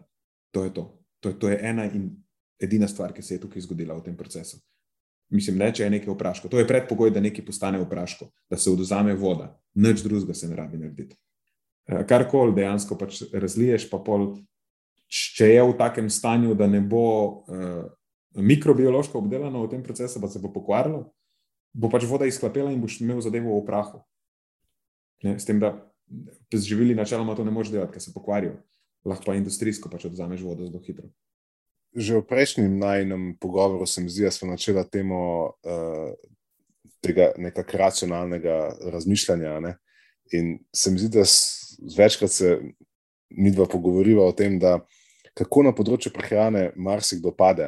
[0.52, 0.84] To je to.
[1.20, 2.10] To je, to je ena in
[2.60, 4.60] edina stvar, ki se je tukaj zgodila v tem procesu.
[5.32, 6.50] Mislim, ne, če je nekaj vpraško.
[6.52, 9.52] To je predpogoj, da nekaj postane vpraško, da se oduzame voda.
[9.78, 11.16] Nič drugega se ne rabi narediti.
[11.88, 14.34] Eh, karkoli dejansko pač razliješ, pa pol
[15.10, 17.06] če je v takem stanju, da ne bo
[17.50, 17.88] uh,
[18.38, 21.08] mikrobiološko obdelano v tem procesu, pa se bo pokvarilo,
[21.74, 24.04] bo pač voda izklapela in boš imel zadevo v prahu.
[25.22, 25.74] Ne, s tem, da
[26.54, 28.56] z živili načeloma to ne moreš delati, ker se pokvarijo.
[29.04, 31.08] Lahko pa industrijsko pač odzameš vodo zelo hitro.
[31.96, 35.20] Že v prejšnjem najnem pogovoru se mi zdi, da smo načela temo
[35.66, 36.12] uh,
[37.00, 38.56] tega nekakšnega racionalnega
[38.92, 39.60] razmišljanja.
[39.60, 39.76] Ne?
[40.36, 41.24] In se mi zdi, da
[41.96, 42.58] večkrat se
[43.30, 44.78] mi dva pogovoriva o tem, da
[45.34, 47.66] kako na področju prehrane marsikdo pade.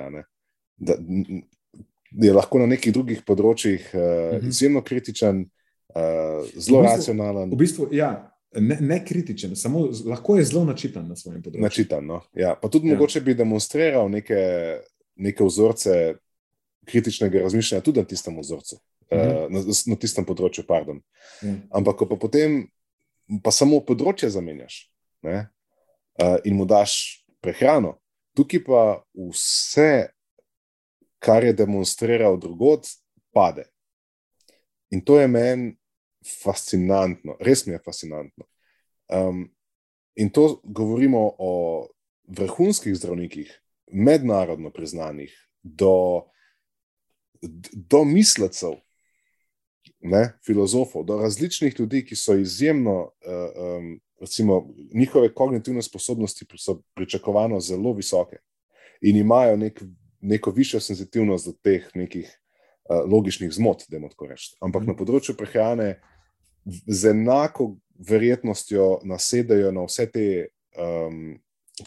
[0.76, 4.48] Da, da je lahko na nekih drugih področjih uh, uh -huh.
[4.48, 5.46] izjemno kritičen,
[5.94, 7.50] uh, zelo v bistvu, racionalen.
[7.50, 8.10] V bistvu, ja,
[8.54, 11.64] ne, ne kritičen, samo lahko je zelo načitan na svojem področju.
[11.64, 12.20] Načitan, no?
[12.36, 12.54] ja.
[12.58, 12.96] Pa tudi ja.
[12.96, 14.42] mogoče bi demonstriral neke,
[15.16, 16.14] neke vzorce
[16.88, 19.44] kritičnega razmišljanja tudi na tistem vzorcu, uh -huh.
[19.46, 20.64] uh, na, na tistem področju.
[20.68, 21.54] Ja.
[21.70, 22.66] Ampak, ko pa potem
[23.42, 24.90] pa samo področje zamenjaš
[25.22, 25.48] ne,
[26.22, 27.98] uh, in mu daš prehrano,
[28.34, 30.08] tukaj pa vse,
[31.18, 32.88] kar je demonstriral drugod,
[33.32, 33.64] pade.
[34.90, 35.76] In to je meni
[36.42, 38.46] fascinantno, res mi je fascinantno.
[39.08, 39.46] Um,
[40.14, 41.52] in to govorimo o
[42.28, 43.50] vrhunskih zdravnikih,
[43.92, 45.32] mednarodno priznanih,
[45.62, 46.24] do,
[47.72, 48.78] do mislecev,
[50.00, 57.60] ne, filozofov, do različnih ljudi, ki so izjemno, um, recimo, njihove kognitivne sposobnosti so pričakovano
[57.60, 58.36] zelo visoke
[59.00, 59.82] in imajo nek,
[60.20, 62.38] neko višjo senzitivnost do teh nekih.
[63.06, 64.56] Logičnih zmot, da je tako reči.
[64.60, 66.02] Ampak na področju prehrane
[66.64, 67.76] z enako
[68.08, 70.26] verjetnostjo nasedajo na vse te
[70.78, 71.38] um,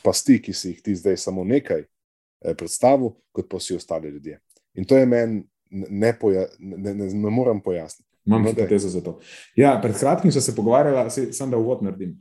[0.03, 4.39] pasti, ki si jih ti zdaj samo nekaj eh, predstavil, kot pa vsi ostali ljudje.
[4.75, 8.09] In to je meni, ne, poja, ne, ne, ne morem pojasniti.
[8.25, 9.19] Imam no, hipotezo za to.
[9.55, 12.15] Ja, pred kratkim smo se pogovarjali, sem da uvod naredim,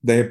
[0.00, 0.26] da je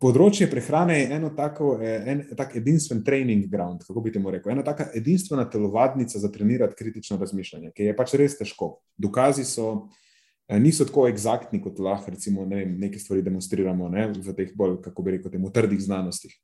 [0.00, 4.64] področje prehrane eno tako eh, en, tak edinstven training ground, kako bi temu rekel, ena
[4.64, 8.74] taka edinstvena telovadnica za trenirati kritično razmišljanje, ki je pač res težko.
[9.00, 10.09] Dokazi so, Eh,
[10.58, 14.80] niso tako eksaktni, kot lahko recimo, ne vem, nekaj stvari demonstriramo ne, v teh bolj,
[14.82, 16.34] kako bi rekel, temu, trdih znanostih.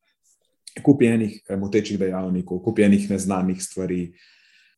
[0.84, 4.00] Kupljenih eh, motečih dejavnikov, kupljenih neznanih stvari.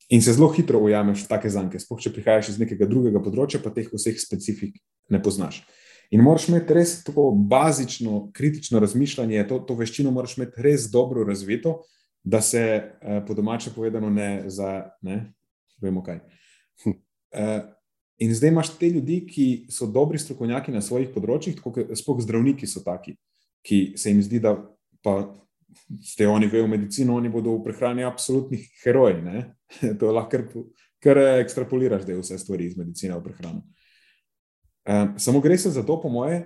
[0.08, 3.60] In se zelo hitro ujameš v take zanke, sploh če prihajaš iz nekega drugega področja,
[3.60, 4.78] pa teh vseh specifik
[5.12, 5.60] ne poznaš.
[6.08, 11.26] In moraš imeti res tako bazično, kritično razmišljanje, to, to veščino moraš imeti res dobro
[11.28, 11.82] razvito,
[12.24, 15.34] da se eh, po domače povedano ne za, ne,
[15.84, 16.22] vemo kaj.
[16.84, 16.96] Hm.
[17.32, 17.60] Eh,
[18.18, 22.66] In zdaj imaš te ljudi, ki so dobri strokovnjaki na svojih področjih, tako sploh zdravniki
[22.66, 23.14] so taki,
[23.62, 24.56] ki se jim zdi, da
[25.06, 25.20] pa
[26.02, 29.22] ste oni vejo medicino, oni bodo v prehrani absolutni heroji.
[29.22, 29.44] Ne?
[30.00, 30.46] To lahko kar,
[31.04, 33.62] kar ekstrapoliraš, da je vse stvari iz medicine v prehrano.
[34.88, 36.40] Um, samo gre se za to, po moje,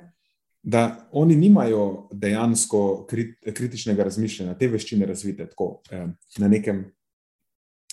[0.62, 6.84] da oni nimajo dejansko krit, kritičnega razmišljanja, te veščine razvite tako um, na nekem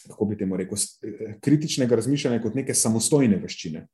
[0.09, 3.85] kako bi temu rekel, eh, kritičnega razmišljanja kot neke samostojne veščine.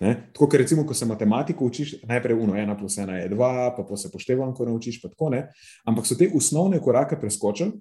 [0.00, 0.14] Ne?
[0.32, 3.84] Tako, ker recimo, ko se matematiko učiš, najprej uno, ena plus ena je dva, pa
[3.86, 5.44] pa se poštevam, ko naučiš, pa tako ne.
[5.86, 7.72] Ampak so te osnovne korake preskočili,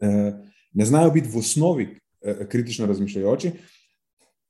[0.00, 0.32] eh,
[0.72, 3.52] ne znajo biti v osnovi eh, kritično razmišljajoči,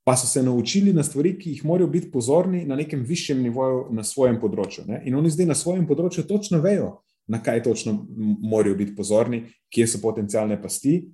[0.05, 3.87] pa so se naučili na stvari, ki jih morajo biti pozorni na nekem višjem nivoju
[3.91, 4.87] na svojem področju.
[4.89, 5.03] Ne?
[5.07, 8.07] In oni zdaj na svojem področju točno vejo, na kaj točno
[8.43, 11.11] morajo biti pozorni, kje so potencijalne pasti.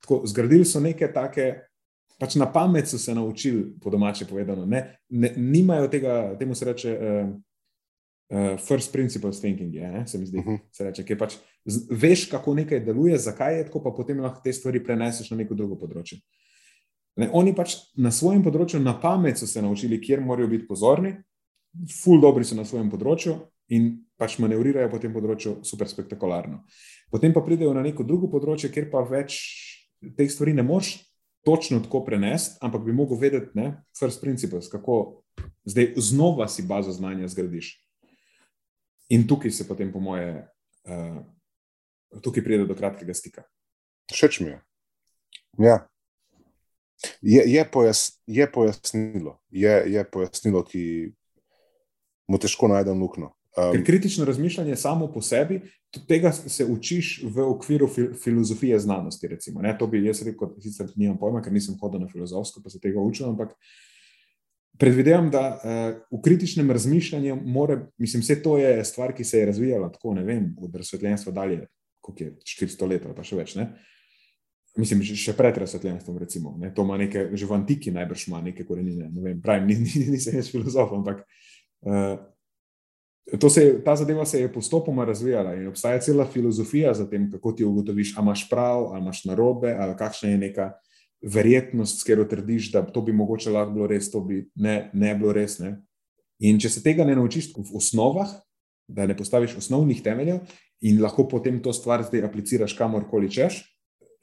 [0.00, 1.54] Tako, zgradili so neke take,
[2.20, 4.66] pač na pamet so se naučili, po domače povedano.
[4.66, 6.98] Ne, ne, nimajo tega, temu se reče.
[7.00, 7.34] Uh,
[8.28, 10.54] Uh, first principles thinking je, ne, se mi zdi, uh mhm.
[10.54, 10.58] -huh.
[10.72, 11.34] se reče, ki pač
[11.90, 15.54] veš, kako nekaj deluje, zakaj je tako, pa potem lahko te stvari preneseš na neko
[15.54, 16.18] drugo področje.
[17.16, 21.14] Ne, oni pač na svojem področju, na pamet so se naučili, kjer morajo biti pozorni,
[22.02, 23.36] ful dobri so na svojem področju
[23.68, 26.62] in pač manevrirajo po tem področju super spektakularno.
[27.10, 29.40] Potem pa pridejo na neko drugo področje, kjer pa več
[30.16, 30.96] teh stvari ne moš
[31.46, 35.22] točno tako prenesti, ampak bi mogel vedeti, ne, first principles, kako
[35.64, 37.76] zdaj znova si bazo znanja zgradiš.
[39.14, 40.42] In tukaj se potem, po moje,
[40.90, 41.20] uh,
[42.22, 43.46] tukaj pride do kratkega stika.
[44.10, 44.58] Všeč mi je.
[45.62, 45.76] Ja.
[47.22, 50.82] Je, je, pojas, je pojasnilo, je, je pojasnilo, ki
[52.26, 53.30] mu težko najdem luknjo.
[53.56, 55.62] Um, Ker kritično razmišljanje samo po sebi,
[56.08, 59.28] tega se učiš v okviru fil filozofije znanosti.
[59.28, 62.80] Recimo, to bi jaz rekel, sicer nimam pojma, ker nisem hodil na filozofsko, pa se
[62.80, 63.30] tega učil.
[63.30, 63.54] Ampak
[64.78, 69.46] predvidevam, da uh, v kritičnem razmišljanju, more, mislim, vse to je stvar, ki se je
[69.46, 71.64] razvijala tako, ne vem, od razsvetljenstva dalje,
[72.00, 73.56] kot je 400 let ali pa še več.
[73.56, 73.70] Ne?
[74.76, 76.58] Mislim, še pred razsvetljenstvom, recimo.
[76.60, 76.74] Ne?
[76.76, 79.08] To ima nekaj, že v antiki najbrž ima neke korenine.
[79.08, 79.72] Ne vem, pravim,
[80.12, 81.24] nisem jaz filozof, ampak.
[81.80, 82.18] Uh,
[83.50, 87.52] se je, ta zadeva se je postopoma razvijala in obstaja cela filozofija za tem, kako
[87.52, 90.72] ti ugotoviš, ali imaš prav, ali imaš narobe, ali kakšna je neka
[91.22, 95.14] verjetnost, s katero trdiš, da to bi mogoče lahko bilo res, to bi ne, ne
[95.14, 95.58] bilo res.
[95.58, 95.76] Ne?
[96.38, 98.30] In če se tega ne naučiš v osnovah,
[98.88, 100.44] da ne postaviš osnovnih temeljev
[100.86, 103.64] in lahko potem to stvar zdaj apliciraš kamorkoli češ,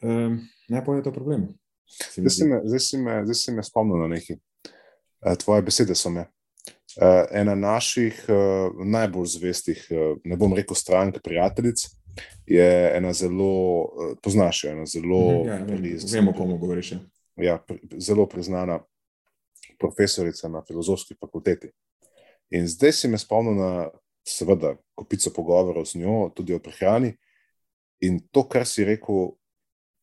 [0.05, 0.39] um,
[0.69, 1.49] ne pa je to problem.
[2.15, 4.37] Zdaj si, me, zdaj, si me, zdaj si me spomnil na nekaj.
[5.25, 6.25] Eh, tvoje besede so me.
[6.93, 11.87] Uh, ena naših uh, najbolj zvestih, uh, ne bom rekel strank, prijateljic,
[12.45, 15.43] je ena zelo, poznaš jo, ena zelo.
[15.43, 16.91] Mhm, ja, vemo, komu govoriš.
[16.91, 16.99] Ja.
[17.35, 18.79] ja, pri, zelo priznana
[19.79, 21.71] profesorica na filozofski fakulteti.
[22.53, 23.89] In zdaj si me spomnil na,
[24.27, 27.15] seveda, kupico pogovorov z njo, tudi o prehrani.
[28.05, 29.33] In to, kar si rekel,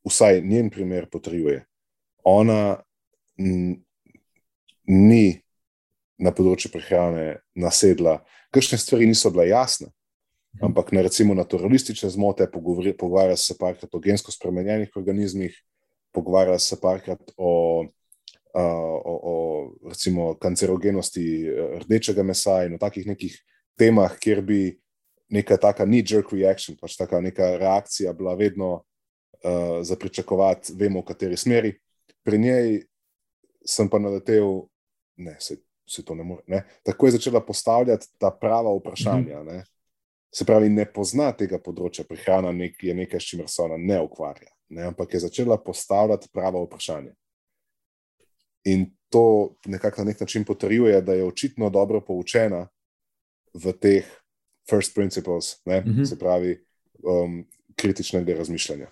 [0.08, 1.64] vsaj njen primer potrjuje.
[2.24, 2.82] Ona
[4.86, 5.40] ni
[6.20, 8.20] na področju prehrane nasedla,
[8.54, 9.90] kakšne stvari niso bile jasne.
[10.56, 10.70] Mhm.
[10.70, 15.54] Ampak na recimo naturalistične zmote, pogovarja se parkrat o gensko spremenjenih organizmih,
[16.12, 17.86] pogovarja se parkrat o,
[18.54, 18.64] o,
[19.32, 19.34] o
[19.88, 23.36] recimo kancerogenosti eh, rdečega mesa in o takih nekih
[23.78, 24.60] temah, kjer bi
[25.30, 31.06] neka taka knee-jerk reaction, pač taka neka reakcija bila vedno uh, za pričakovati, vemo v
[31.06, 31.70] kateri smeri.
[32.26, 32.80] Pri njej
[33.62, 34.66] sem pa naletel,
[35.22, 36.42] ne, se se to ne more.
[36.46, 36.64] Ne?
[36.82, 39.42] Tako je začela postavljati ta prava vprašanja.
[39.42, 39.64] Ne?
[40.34, 43.98] Se pravi, ne pozna tega področja, prehrana nek, je nekaj, s čimer se ona ne
[44.04, 44.84] ukvarja, ne?
[44.92, 47.10] ampak je začela postavljati prava vprašanja.
[48.70, 52.68] In to nekako na nek način potrjuje, da je očitno dobro poučena
[53.54, 54.06] v teh
[54.70, 56.04] first principles, mm -hmm.
[56.06, 56.64] se pravi,
[57.02, 57.42] um,
[57.76, 58.86] kritičnega razmišljanja.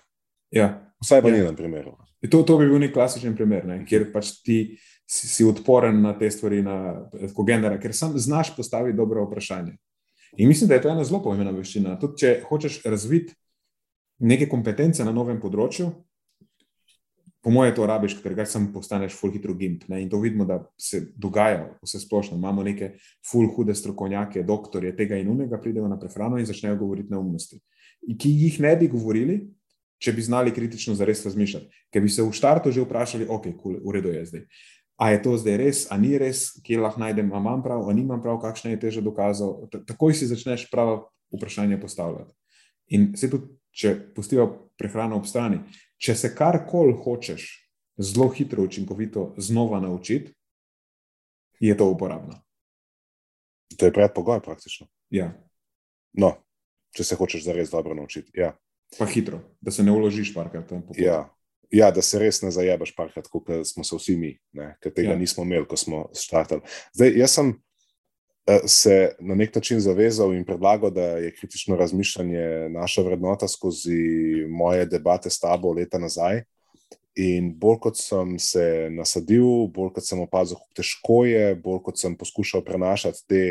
[0.51, 0.91] Ja.
[1.01, 1.37] Vsaj v ja.
[1.37, 1.97] njenem primeru.
[2.31, 3.85] To, to bi bil nek klasičen primer, ne?
[3.85, 8.97] kjer pač ti si, si odporen na te stvari, na kogenera, ker sam znaš postaviti
[8.97, 9.77] dobro vprašanje.
[10.37, 11.97] In mislim, da je to ena zelo pomembna veščina.
[11.99, 13.33] Tudi če hočeš razviti
[14.19, 15.89] neke kompetence na novem področju,
[17.41, 19.85] po mojem, to rabiš, ker ga sam postaneš full hitro gimp.
[19.87, 20.01] Ne?
[20.03, 22.37] In to vidimo, da se dogaja vse splošno.
[22.37, 22.91] Imamo neke
[23.25, 27.61] full hude strokovnjake, doktorje tega in unega, pridejo na prehrano in začnejo govoriti neumnosti,
[28.19, 29.39] ki jih ne bi govorili.
[29.99, 33.81] Če bi znali kritično zares razmišljati, ker bi se v štartu že vprašali, ok, cool,
[33.83, 34.43] v redu je zdaj.
[34.99, 37.93] A je to zdaj res, a ni res, kje lahko najdem, a imam prav, a
[37.95, 39.69] nimam prav, kakšne je teže dokazov.
[39.87, 42.33] Takoj si začneš prava vprašanja postavljati.
[42.91, 45.61] In se tudi, če pustijo prehrano ob strani,
[45.95, 47.47] če se karkoli hočeš
[47.99, 50.33] zelo hitro, učinkovito znova naučiti,
[51.59, 52.41] je to uporabno.
[53.77, 54.87] To je predpogoj, praktično.
[55.09, 55.31] Ja.
[56.13, 56.33] No,
[56.95, 58.31] če se hočeš zares dobro naučiti.
[58.35, 58.57] Ja.
[58.97, 60.71] Pa hitro, da se ne uložiš parkrat.
[60.97, 61.29] Ja.
[61.69, 64.31] Ja, da se res ne zajebaš, parkrat, kot smo se vsi mi,
[64.81, 65.19] ker tega ja.
[65.19, 66.65] nismo imeli, ko smo štartali.
[66.97, 67.59] Zdaj, jaz sem uh,
[68.65, 74.85] se na nek način zavezal in predlagal, da je kritično razmišljanje naša vrednota skozi moje
[74.85, 76.43] debate s tabo leta nazaj.
[77.19, 82.01] In bolj kot sem se nasadil, bolj kot sem opazil, kako težko je, bolj kot
[82.01, 83.43] sem poskušal prenašati te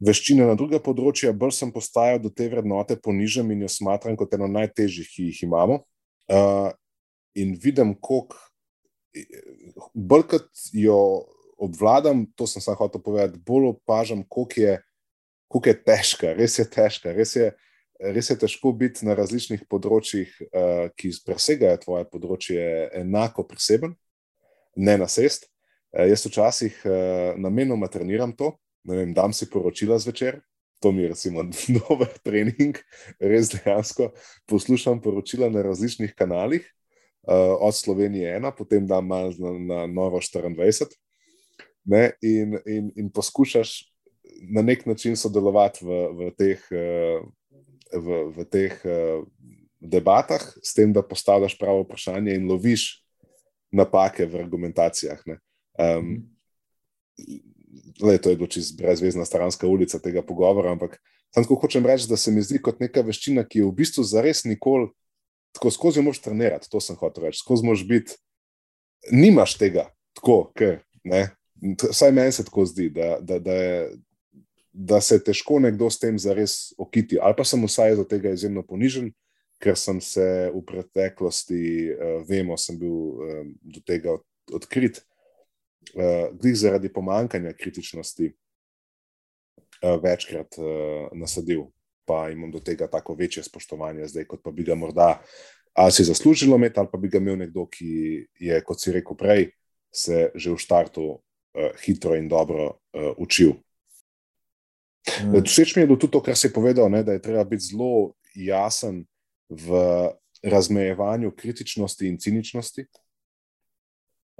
[0.00, 4.36] veščine na druge področja, bolj sem postajal do te vrednote ponižen in jo smatram kot
[4.38, 5.82] eno najtežjih, ki jih imamo.
[6.28, 6.70] Uh,
[7.38, 8.36] in vidim, kako
[9.94, 10.98] bolj kot jo
[11.58, 14.76] obvladam, to sem samo hotel povedati, bolj opažam, kako je,
[15.64, 17.12] je težka, res je težka.
[17.12, 17.50] Res je,
[17.98, 22.62] res je težko biti na različnih področjih, uh, ki presegajo tvoje področje,
[23.00, 23.96] enako priseben,
[24.76, 25.48] ne na sest.
[25.90, 28.54] Uh, jaz včasih uh, namenoma treniram to,
[28.86, 30.42] ne vem, dam si poročila zvečer,
[30.80, 31.44] to mi je recimo
[31.78, 32.78] dober trening,
[33.20, 34.12] res dejansko
[34.46, 36.66] poslušam poročila na različnih kanalih,
[37.28, 40.86] uh, od Slovenije ena, potem da malo na, na Novo 24.
[41.84, 43.92] Ne, in, in, in poskušaš
[44.50, 47.24] na nek način sodelovati v, v teh, uh,
[47.92, 49.24] v, v teh uh,
[49.80, 53.04] debatah, s tem, da postavljaš pravo vprašanje in loviš
[53.72, 55.22] napake v argumentacijah.
[55.78, 56.28] Um,
[58.02, 60.98] le, to je bilo čisto brezvezna stranska ulica tega pogovora, ampak
[61.34, 64.04] samo tako hočem reči, da se mi zdi kot neka veščina, ki je v bistvu
[64.04, 64.90] zares nikoli
[65.56, 68.18] tako skozi moš trenirati, to sem hotel reči, skozi moš biti,
[69.10, 71.28] nimaš tega, tako, ker, ne,
[71.88, 73.78] vsaj meni se tako zdi, da, da, da, je,
[74.72, 78.62] da se težko nekdo s tem zares okiti, ali pa sem vsaj za tega izjemno
[78.66, 79.10] ponižen,
[79.58, 85.02] ker sem se v preteklosti, uh, vemo, sem bil um, do tega od, odkrit
[85.94, 91.68] uh, zaradi pomankanja kritičnosti uh, večkrat uh, nasadil,
[92.04, 95.20] pa imam do tega tako večje spoštovanje zdaj, kot pa bi ga morda
[95.78, 99.14] ali si zaslužilo imeti, ali pa bi ga imel nekdo, ki je, kot si rekel
[99.16, 99.50] prej,
[99.94, 101.04] se že v štartu
[101.84, 102.80] hitro in dobro
[103.16, 103.52] učil.
[105.08, 108.12] Eh, Všeč mi je tudi to, kar si povedal, ne, da je treba biti zelo
[108.34, 109.04] jasen
[109.48, 109.72] v
[110.42, 112.84] razmejevanju kritičnosti in ciničnosti.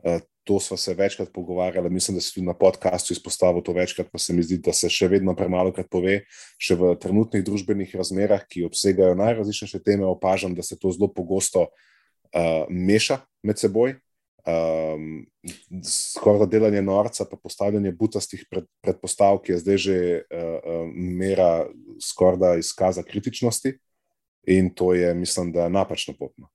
[0.05, 4.07] Eh, To smo se večkrat pogovarjali, mislim, da si tudi na podkastu izpostavil to večkrat,
[4.13, 6.23] pa se mi zdi, da se še vedno premalo krat pove.
[6.57, 11.67] Še v trenutnih družbenih razmerah, ki obsegajo najrazličnejše teme, opažam, da se to zelo pogosto
[11.69, 13.99] uh, meša med seboj.
[14.49, 15.27] Um,
[15.85, 19.97] skoraj da delanje norca, pa postavljanje butastih pred, predpostavk je zdaj že
[20.33, 21.67] uh, mera
[22.01, 23.77] skoraj da izkaza kritičnosti
[24.49, 26.49] in to je, mislim, da napačno potno.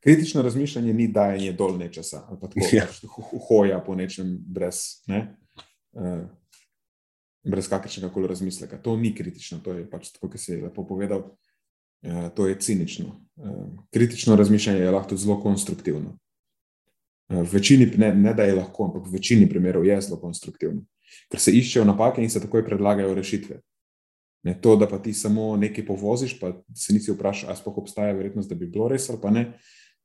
[0.00, 2.86] Kritično razmišljanje ni dajanje dol nečesa, ali pa tako Ja.
[2.86, 5.36] pač ho- hoja po nečem brez, ne,
[5.92, 6.24] uh,
[7.44, 8.78] brez kakršnega koli razmisleka.
[8.82, 11.22] To ni kritično, to je pač tako, kot si lepo povedal,
[12.02, 13.20] uh, to je cinično.
[13.36, 16.18] Uh, kritično razmišljanje je lahko zelo konstruktivno.
[17.28, 20.82] Uh, v večini, ne, ne da je lahko, ampak v večini primerov je zelo konstruktivno,
[21.30, 23.60] ker se iščejo napake in se takoj predlagajo rešitve.
[24.42, 28.12] Ne, to, da pa ti samo nekaj povoziš, pa se nisi vprašal, ali sploh obstaja
[28.12, 29.52] verjetnost, da bi bilo res ali pa ne,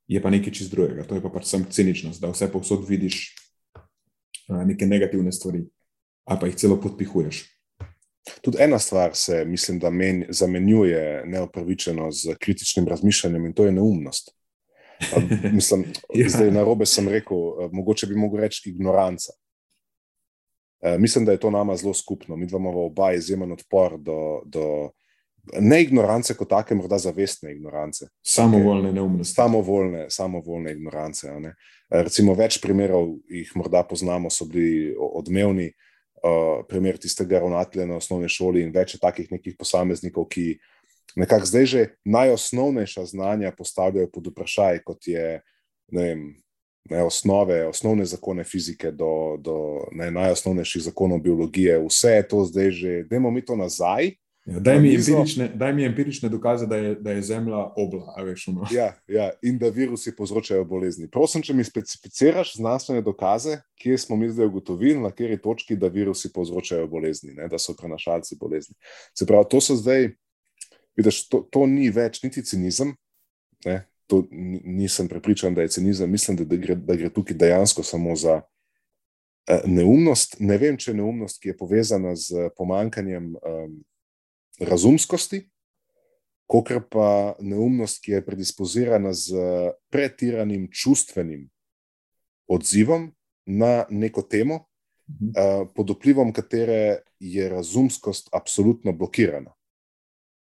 [0.06, 1.04] je pa nekaj čist drugega.
[1.04, 3.34] To je pa pač sem ciničnost, da vse povsod vidiš
[4.48, 5.64] neke negativne stvari,
[6.24, 7.44] ali pa jih celo podpihuješ.
[8.44, 13.72] Tudi ena stvar se, mislim, da men, zamenjuje neopravičeno z kritičnim razmišljanjem in to je
[13.72, 14.34] neumnost.
[15.00, 15.20] A,
[15.52, 16.28] Mislim, Ja.
[16.28, 17.36] zdaj na robe sem rekel,
[17.72, 19.32] mogoče bi mogel reči ignoranca.
[20.80, 22.36] Eh, Mislim, da je to nama zelo skupno.
[22.36, 24.90] Mi dva imamo oba izjemen odpor do, do
[25.60, 28.06] ne ignorance kot take, morda zavestne ignorance.
[28.22, 29.34] Samovoljne neumnosti.
[29.34, 31.28] Samovoljne, samovoljne ignorance.
[31.28, 31.52] Eh,
[31.90, 35.72] Recimo, več primerov jih morda poznamo, so bili odmevni.
[36.18, 40.56] Uh, primer tistega ravnatelja na osnovni šoli in več takih nekih posameznikov, ki
[41.14, 45.38] nekako zdaj že najosnovnejša znanja postavljajo pod vprašaj, kot je
[45.94, 46.24] vem,
[46.90, 49.58] ne, osnove, osnovne zakone fizike do, do
[49.92, 51.78] ne, najosnovnejših zakonov biologije.
[51.86, 54.14] Vse je to zdaj že, dajmo mi to nazaj.
[54.48, 58.14] Ja, daj, mi empirične, daj mi empirične dokaze, da je, da je Zemlja obla.
[58.24, 58.64] Veš, ono.
[58.72, 61.08] Ja, ja, in da virusi povzročajo bolezni.
[61.10, 65.92] Prosim, če mi specificiraš znanstvene dokaze, kje smo mi zdaj ugotovili, na kateri točki, da
[65.92, 68.74] virusi povzročajo bolezni, ne, da so prenašalci bolezni.
[69.12, 70.14] Se pravi, to so zdaj,
[70.96, 72.96] vidiš, to, to ni več niti cinizem.
[73.68, 76.10] Ne, to ni- nisem prepričan, da je cinizem.
[76.10, 78.40] Mislim, da, da, gre, da gre tukaj dejansko samo za
[79.46, 80.36] eh, neumnost.
[80.40, 83.76] Ne vem, če je neumnost, ki je povezana z pomankanjem um,
[84.60, 85.44] razumskosti,
[86.46, 89.36] kokr pa neumnost, ki je predispozirana z
[89.92, 91.44] pretiranim čustvenim
[92.48, 93.12] odzivom
[93.46, 94.64] na neko temo,
[95.08, 95.28] Mhm.
[95.36, 99.54] eh, pod vplivom katere je razumskost absolutno blokirana.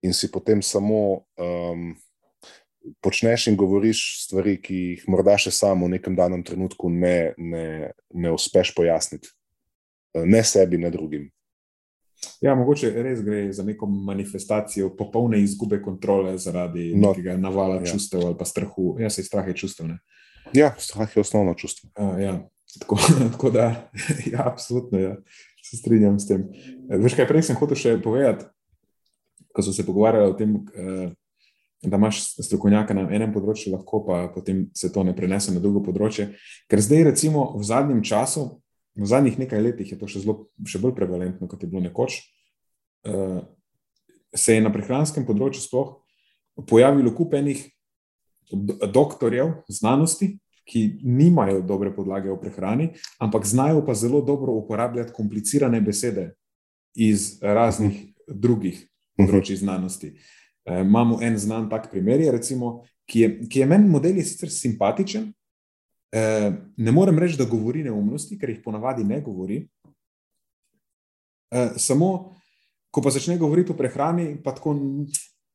[0.03, 1.95] In si potem samo um,
[3.01, 7.91] počneš in govoriš stvari, ki jih morda še samo v nekem danem trenutku ne, ne,
[8.13, 9.29] ne uspeš pojasniti.
[10.25, 11.29] Ne sebi, ne drugim.
[12.41, 17.85] Ja, mogoče res gre za neko manifestacijo popolne izgube kontrole zaradi No, nekega navala ja.
[17.93, 18.95] čustev ali pa strahu.
[19.01, 19.87] Ja, se strah je čustev.
[19.89, 19.99] Ne?
[20.53, 21.89] Ja, strah je osnovno čustvo.
[21.97, 22.35] Uh, ja.
[22.79, 22.97] tako,
[23.33, 23.89] tako da,
[24.31, 25.15] ja, absolutno, ja.
[25.63, 26.47] se strinjam s tem.
[26.89, 28.45] Eh, Veš kaj, prej sem hotel še povedati,
[29.53, 31.09] ko smo se pogovarjali o tem, eh,
[31.81, 35.81] da imaš strokovnjaka na enem področju, lahko pa potem se to ne prenese na drugo
[35.85, 36.31] področje.
[36.69, 38.61] Ker zdaj, recimo, v zadnjem času,
[38.97, 42.21] v zadnjih nekaj letih je to še, zelo, še bolj prevalentno, kot je bilo nekoč,
[43.05, 43.41] eh,
[44.35, 45.97] se je na prehranskem področju sploh
[46.67, 47.65] pojavilo kup enih
[48.51, 55.13] do- doktorjev znanosti, ki nimajo dobre podlage o prehrani, ampak znajo pa zelo dobro uporabljati
[55.13, 56.35] komplicirane besede
[56.95, 58.79] iz raznih drugih
[59.17, 60.13] področji znanosti.
[60.65, 64.25] E, imamo en znan tak primer, je, recimo, ki je, ki je meni model je
[64.25, 65.31] sicer simpatičen.
[66.11, 66.21] E,
[66.77, 69.61] ne morem reči, da govori neumnosti, ker jih ponavadi ne govori.
[71.51, 72.11] E, samo,
[72.91, 74.75] ko pa začne govoriti o prehrani, pa tako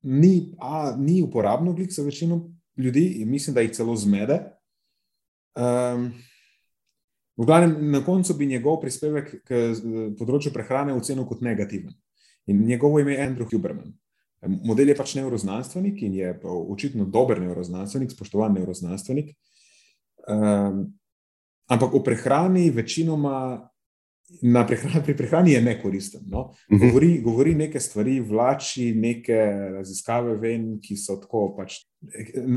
[0.02, 2.40] ni, a, ni uporabno glik za večino
[2.76, 4.40] ljudi, mislim, da jih celo zmede.
[5.56, 6.10] Um,
[7.36, 9.60] v glavnem, na koncu bi njegov prispevek k
[10.18, 11.94] področju prehrane ocenil kot negativen.
[12.46, 13.94] In njegovo ime je Andrew Huberman.
[14.44, 19.32] Model je pač neuroznanstvenik in je očitno dober neuroznanstvenik, spoštovan neuroznanstvenik.
[20.28, 20.98] Um,
[21.66, 23.70] ampak o prehrani večinoma.
[24.42, 26.24] Na prehrani, pri prehrani je nekoristen.
[26.26, 26.48] No?
[26.72, 26.80] Mhm.
[26.82, 29.36] Govori, govori neke stvari, vlači neke
[29.76, 31.78] raziskave ven, ki so tako pač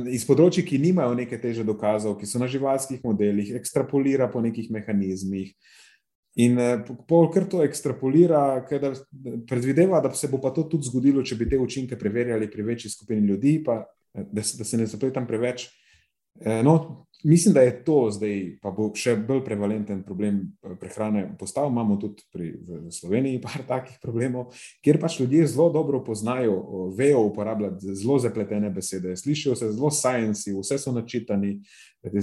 [0.10, 4.72] iz področji, ki nimajo neke teže dokazov, ki so na živalskih modelih, ekstrapolira po nekih
[4.74, 5.54] mehanizmih.
[6.38, 8.94] In eh, pol kar to ekstrapolira, da
[9.50, 12.92] predvideva, da se bo pa to tudi zgodilo, če bi te učinke preverjali pri večji
[12.94, 13.82] skupini ljudi, pa
[14.14, 15.68] eh, da se, da se ne zapletam preveč.
[16.40, 21.26] Eh, no, mislim, da je to zdaj, pa bo še bolj prevalenten problem eh, prehrane
[21.39, 21.70] postal.
[21.72, 24.53] Imamo tudi pri, v Sloveniji par takih problemov,
[24.86, 30.51] kjer pač ljudje zelo dobro poznajo, vejo uporabljati zelo zapletene besede, slišijo se zelo science,
[30.53, 31.59] vse so načitani,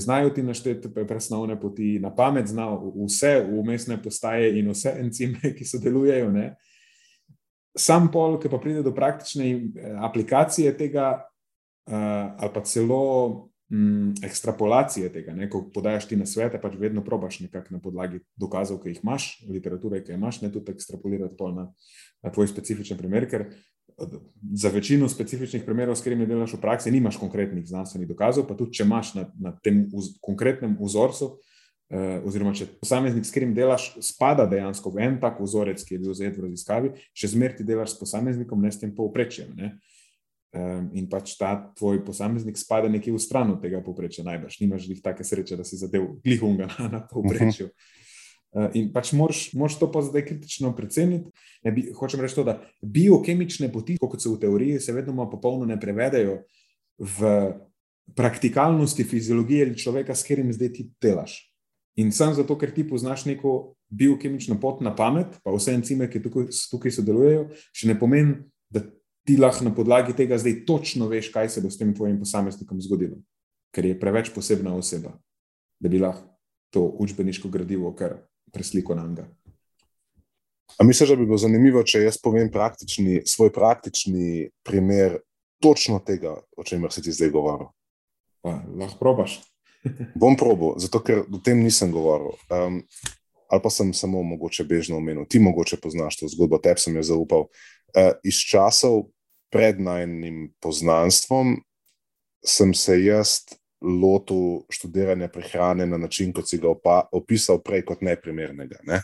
[0.00, 5.64] znajo ti našteti presnovne poti, na pamet znajo vse umestne postaje in vse encime, ki
[5.64, 6.30] sodelujejo.
[6.32, 6.54] Ne?
[7.76, 11.10] Sam pol, ki pa pride do praktične eh, aplikacije tega,
[11.86, 11.94] uh,
[12.40, 17.40] ali pa celo mm, ekstrapolacije tega, ne, ko podajaš ti na svete, pač vedno probaš
[17.40, 21.50] nekako na podlagi dokazov, ki jih imaš, literature, ki jih imaš, ne tudi ekstrapolirati to
[21.54, 21.70] na,
[22.22, 23.48] na tvoj specifičen primer, ker
[24.52, 28.76] za večino specifičnih primerov, s katerimi delaš v praksi, nimaš konkretnih znanstvenih dokazov, pa tudi
[28.76, 31.36] če imaš na, na tem uz, konkretnem vzorcu.
[31.86, 36.00] Uh, oziroma, če posameznik, s katerim delaš, spada dejansko v en tak vzorec, ki je
[36.02, 39.52] bil zajet v raziskavi, še zmeraj ti delaš s posameznikom, ne s tem povprečjem.
[39.54, 39.95] Uh,
[40.54, 44.60] Um, in pač ta tvoj posameznik spada nekje v stran od tega povprečja, najbrž.
[44.62, 47.68] Nimaš jih take sreče, da si zadev glihunga na, na povprečju.
[48.56, 51.28] Uh, in pač moraš, to pa zdaj kritično preceniti.
[51.66, 55.76] Bi, hočem reči to, da biokemične poti, kot so v teoriji, se vedno popolno ne
[55.80, 56.40] prevedajo
[56.96, 57.34] v
[58.16, 61.40] praktikalnosti fiziologije ali človeka, s katerim zdaj ti delaš.
[61.96, 66.22] In sam zato, ker ti poznaš neko biokemično pot na pamet, pa vse encime, ki
[66.22, 68.36] tukaj, tukaj sodelujejo, še ne pomeni,
[68.70, 68.84] da
[69.26, 72.80] ti lahko na podlagi tega zdaj točno veš, kaj se bo s tem tvojim posameznikom
[72.80, 73.18] zgodilo,
[73.74, 75.16] ker je preveč posebna oseba,
[75.82, 76.28] da bi lahko
[76.70, 78.16] to učbeniško gradivo kar
[78.52, 79.26] presliko na njega.
[80.78, 85.18] A misliš, da bi bilo zanimivo, če jaz povem praktični, svoj praktični primer
[85.62, 87.70] točno tega, o čemer si ti zdaj govoril?
[88.44, 89.40] Pa, lahko probaš.
[90.20, 92.34] Bom probo, zato ker o tem nisem govoril.
[92.50, 92.82] Um,
[93.48, 95.24] ali pa sem samo mogoče bežno omenil.
[95.30, 97.46] Ti mogoče poznaš to zgodbo, tebi sem jo zaupal.
[97.96, 99.06] Uh, iz časov
[99.56, 101.56] pred najnim poznanstvom
[102.44, 103.40] sem se jaz
[103.80, 108.82] lotil študiranja prehrane na način, kot si ga opa, opisal prej, kot neprimernega.
[108.84, 109.00] Ne?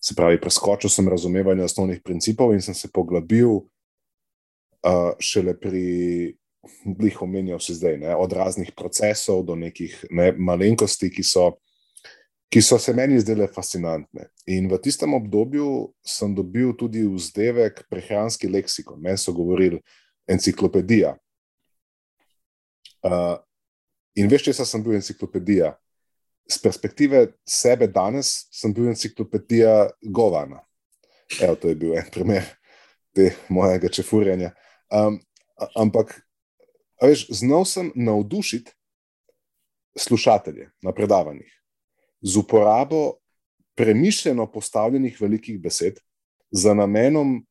[0.00, 6.36] Se pravi, preskočil sem razumevanje osnovnih principov in sem se poglobil uh, šele pri.
[6.84, 11.46] Blih omenjal si zdaj, ne, od raznih procesov do nekih ne, malenkosti, ki so
[12.50, 14.26] ki so se meni zdele fascinantne.
[14.46, 19.78] In v tistem obdobju sem dobil tudi vzdevek prehranski leksikon, meni so govorili
[20.30, 21.14] enciklopedija.
[23.06, 23.38] Uh,
[24.18, 25.76] in veš, če sem bil enciklopedija.
[26.50, 30.64] Z perspektive sebe danes sem bil enciklopedija Govana.
[31.38, 32.42] Evo, to je bil en primer
[33.14, 34.50] te mojega čefurjanja.
[34.90, 35.20] Um,
[35.78, 36.16] ampak,
[36.98, 38.74] veš, znal sem navdušiti
[39.94, 41.59] slušatelje na predavanjih
[42.20, 43.14] z uporabo
[43.74, 46.00] premišljeno postavljenih velikih besed
[46.50, 47.46] za namenom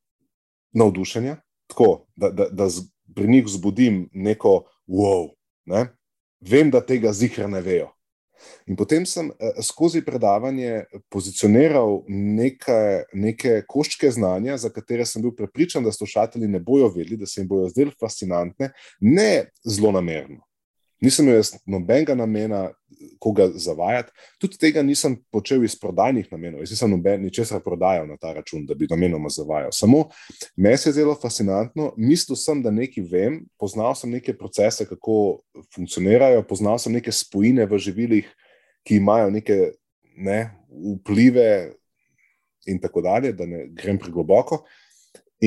[0.72, 2.67] navdušenja, tako da, da, da
[3.15, 5.30] pri njih vzbudim neko wow.
[5.65, 5.88] Ne?
[6.41, 7.89] Vem, da tega zihra ne vejo.
[8.67, 15.34] In potem sem eh, skozi predavanje pozicioniral neke, neke koščke znanja, za katere sem bil
[15.36, 20.45] prepričan, da slušatelji ne bojo vedeli, da se jim bojo zdeli fascinantne, ne zelo namerno.
[21.02, 22.68] Nisem imel nobenega namena,
[23.20, 26.64] koga zavajati, tudi tega nisem počel iz prodajnih namenov.
[26.64, 29.72] Jaz nisem noben ničesar prodajal na ta račun, da bi namenoma zavajal.
[29.76, 30.10] Samo
[30.58, 35.39] meni se je zelo fascinantno, mislil sem, da nekaj vem, poznal sem neke procese, kako
[35.76, 38.30] funkcionirajo, poznal sem neke spojine v živilih,
[38.84, 39.60] ki imajo neke
[40.20, 40.41] ne,
[41.00, 41.50] vplive
[42.68, 44.66] in tako dalje, da ne grem pregloboko.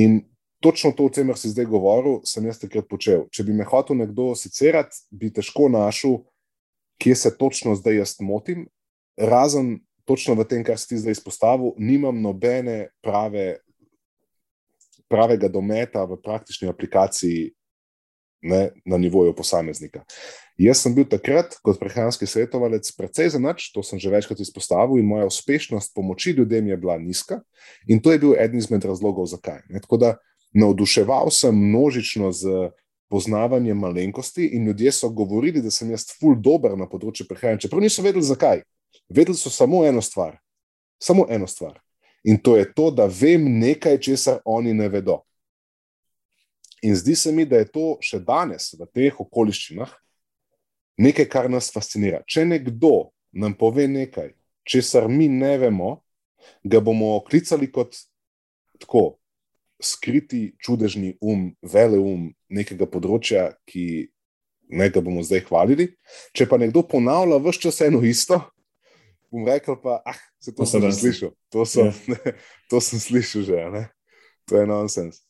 [0.00, 0.22] In
[0.62, 3.26] točno to, o čemer si zdaj govoril, sem jaz takrat počel.
[3.34, 6.20] Če bi me hotel nekdo sicerati, bi težko našel,
[7.02, 8.68] kje se točno zdaj jaz motim,
[9.18, 13.62] razen točno v tem, kar si ti zdaj izpostavil, nimam nobene prave,
[15.10, 17.50] pravega dometa v praktični aplikaciji
[18.42, 20.02] ne, na nivoju posameznika.
[20.58, 25.08] Jaz sem bil takrat kot prehranski svetovalec precej zanač, to sem že večkrat izpostavil, in
[25.08, 27.40] moja uspešnost pomoči ljudem je bila nizka,
[27.86, 29.62] in to je bil eden izmed razlogov, zakaj.
[29.70, 30.16] Ne, tako da
[30.53, 32.70] navduševal sem množično z
[33.12, 37.82] poznavanjem malenkosti, in ljudje so govorili, da sem jaz ful dober na področju prehrane, čeprav
[37.84, 38.62] niso vedeli zakaj.
[39.12, 40.38] Vedeli so samo eno stvar.
[41.03, 41.76] Samo eno stvar.
[42.24, 45.20] In to je to, da vem nekaj, česar oni ne vedo.
[46.82, 49.92] In zdi se mi, da je to še danes v teh okoliščinah
[51.03, 52.22] nekaj, kar nas fascinira.
[52.26, 54.32] Če nekdo nam pove nekaj,
[54.64, 55.96] česar mi ne vemo,
[56.64, 57.96] ga bomo klicali kot
[58.82, 59.21] tako,
[59.85, 64.09] skriti, čudežni um, vele um nekega področja, ki
[64.72, 65.93] ne ga bomo zdaj hvalili.
[66.37, 68.41] Če pa nekdo ponavlja vse čas eno isto,
[69.33, 71.35] bom rekel, pa ah, to, to sem slišal.
[71.53, 71.99] To sem, yeah.
[72.07, 72.14] Ja.
[72.33, 72.39] ne,
[72.72, 73.85] to sem slišal že, ne?
[74.49, 75.22] to je nonsens.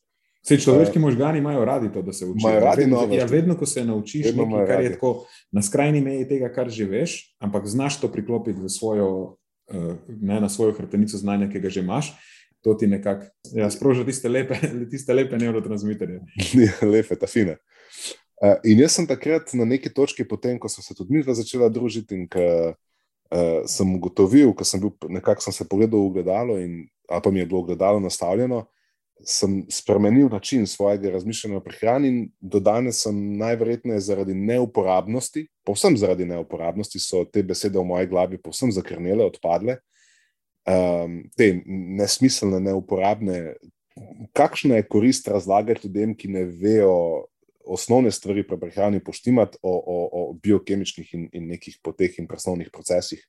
[0.42, 2.48] Vse človeški možgani imajo radi to, da se učijo.
[2.48, 3.16] Imajo radi vedno, novosti.
[3.16, 4.94] ja, vedno, ko se naučiš Vedno nekaj, kar je radi.
[4.94, 9.36] tako na skrajni meji tega, kar že veš, ampak znaš to priklopiti v svojo,
[9.70, 12.10] eh, ne, na svojo hrbtenico znanja, ki ga že imaš,
[12.62, 14.54] to ti nekako ja, sproža tiste lepe,
[14.92, 16.20] tiste lepe neurotransmiterje.
[16.94, 17.58] lepe, ta fine.
[18.42, 21.34] Uh, in jaz sem takrat na neki točki, potem, ko sem se tudi mi dva
[21.38, 26.16] začela družiti, in ko uh, sem ugotovil, ko sem bil nekako sem se pogledal v
[26.18, 28.64] gledalo, in, pa mi je bilo gledalo nastavljeno,
[29.22, 35.96] sem spremenil način svojega razmišljanja o prehrani, in do danes sem najverjetneje zaradi neuporabnosti, povsem
[35.96, 39.78] zaradi neuporabnosti, so te besede v moji glavi povsem zakrnele, odpadle.
[40.62, 43.56] Um, te nesmiselne, neuporabne,
[44.32, 46.92] kakšna je korist razlagati ljudem, ki ne vejo
[47.66, 52.70] osnovne stvari pri prehrani, poštimati o, o, o biokemičnih in, in nekih poteh in presnovnih
[52.72, 53.22] procesih.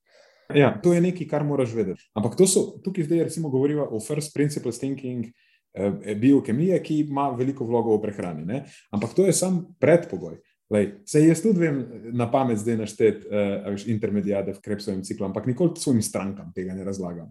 [0.54, 2.04] Ja, to je nekaj, kar moraš vedeti.
[2.18, 5.26] Ampak to so, tukaj zdaj recimo govorimo o first principles thinking,
[5.74, 8.46] eh, biokemije, ki ima veliko vlogo v prehrani.
[8.46, 8.64] Ne?
[8.92, 10.38] Ampak to je sam predpogoj.
[10.74, 11.84] Lej, se jaz tudi vem
[12.18, 16.84] na pamet zdaj našteti uh, intermedijade v Krebsovem ciklu, ampak nikoli svojim strankam tega ne
[16.84, 17.30] razlagam.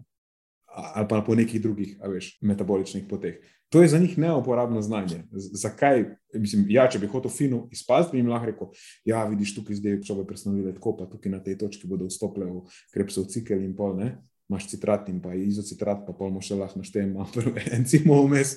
[0.73, 3.35] Ali pa po nekih drugih, veš, metaboličnih poteh.
[3.69, 5.23] To je za njih neuporabno znanje.
[5.31, 6.05] Z- Zakaj?
[6.33, 8.67] Mislim, ja, če bi hotel fino izpasti, bi jim lahko rekel,
[9.05, 12.63] ja, vidiš tukaj zdaj sobe presnovile tako, pa tukaj na tej točki bodo vstopile v
[12.93, 14.15] Krebsov cikel in pol, ne?
[14.49, 18.55] Imaš citrat in pa izocitrat, pa pol mu še lahko naštejem malo encimov vmes.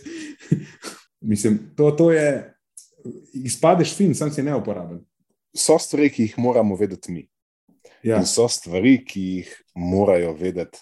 [1.32, 2.55] Mislim, to, to je,
[3.34, 5.00] izpadeš fin, sam si neuporaben.
[5.56, 7.24] So stvari, ki jih moramo vedeti mi.
[8.02, 10.78] Ja, In so stvari, ki jih morajo vedeti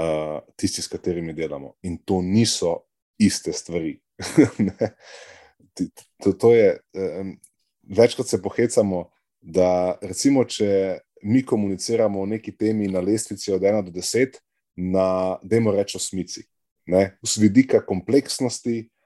[0.00, 1.74] uh, tisti, s katerimi delamo.
[1.82, 2.78] In to niso
[3.18, 3.98] iste stvari.
[6.20, 7.30] To, to je, um,
[7.96, 9.06] večkrat se pohecamo,
[9.40, 14.36] da recimo, če mi komuniciramo o neki temi na lestvici od 1 do 10,
[14.76, 15.06] na,
[15.42, 16.44] dajmo reči, osmici.
[16.92, 17.16] Ne?
[17.24, 19.01] Z vidika kompleksnosti, uh,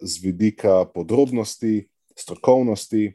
[0.00, 3.12] z vidika podrobnosti, strokovnosti.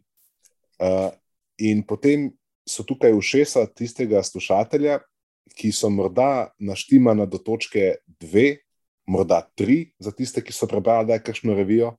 [1.57, 2.31] In potem
[2.67, 4.99] so tukaj ušesa tistega slušatelja,
[5.53, 8.63] ki so morda naštimana do točke dve,
[9.05, 11.93] morda tri, za tiste, ki so prebrali kdaj kakšno revijo.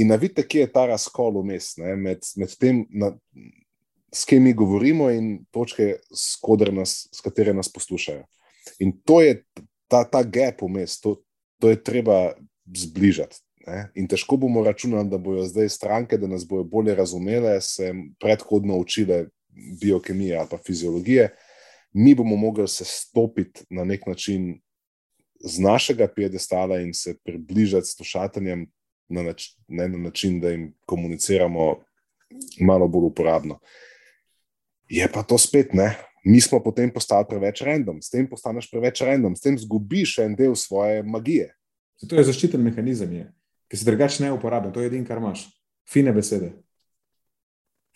[0.00, 3.12] In navidite, kje je ta razkol vmes med, med tem, na,
[4.14, 6.40] s kim mi govorimo, in točke, s,
[6.72, 8.24] nas, s katere nas poslušajo.
[8.80, 9.44] In to je
[9.88, 11.20] ta, ta gap vmes, to,
[11.60, 12.34] to je treba
[12.64, 13.36] zbližati.
[13.66, 13.88] Ne?
[13.94, 18.76] In težko bomo računali, da bodo zdaj stranke, da nas bodo bolje razumele, se predhodno
[18.78, 19.26] učile
[19.80, 21.30] biokemije ali pa fiziologije.
[21.92, 24.60] Mi bomo mogli se stopiti na nek način
[25.44, 28.66] z našega piedestala in se približati slušateljem
[29.08, 31.84] na, nač, ne, na način, da jim komuniciramo
[32.60, 33.58] malo bolj uporabno.
[34.88, 35.94] Je pa to spet ne.
[36.24, 40.34] Mi smo potem postali preveč random, s tem postaneš preveč random, s tem zgubiš en
[40.36, 41.52] del svoje magije.
[42.08, 43.30] To je zaščiten mehanizem, je,
[43.70, 45.48] ki se drugače ne uporablja, to je edino, kar imaš.
[45.90, 46.54] Fine besede.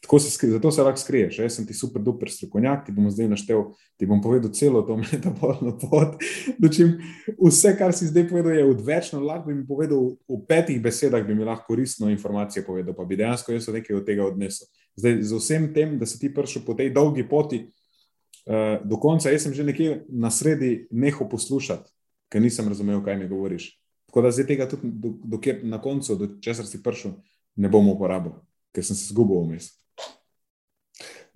[0.03, 1.39] Tako se, skri- zato se lahko skriješ.
[1.39, 3.65] Jaz sem ti super, duper strokovnjak, ti bom zdaj naštel,
[3.97, 6.23] ti bom povedal celo to metabolno pot.
[6.59, 6.95] Dočim,
[7.39, 11.35] vse, kar si zdaj povedal, je odvečno, lahko bi mi povedal v petih besedah, bi
[11.35, 14.71] mi lahko koristno informacijo povedal, pa bi dejansko jaz nekaj od tega odnesel.
[14.97, 19.35] Zdaj, z vsem tem, da si ti prišel po tej dolgi poti uh, do konca,
[19.35, 21.91] jaz sem že nekje na sredi nehal poslušati,
[22.31, 23.75] ker nisem razumel, kaj mi govoriš.
[24.09, 27.19] Tako da zdaj tega tudi, do, do kjer, na koncu, do česar si prišel,
[27.61, 28.33] ne bom uporabil,
[28.73, 29.75] ker sem se zgubil vmes.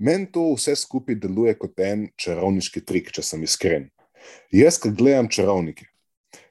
[0.01, 3.91] Meni to vse skupaj deluje kot en čarovniški trik, če sem iskren.
[4.55, 5.85] Jaz, ko gledam čarovnike,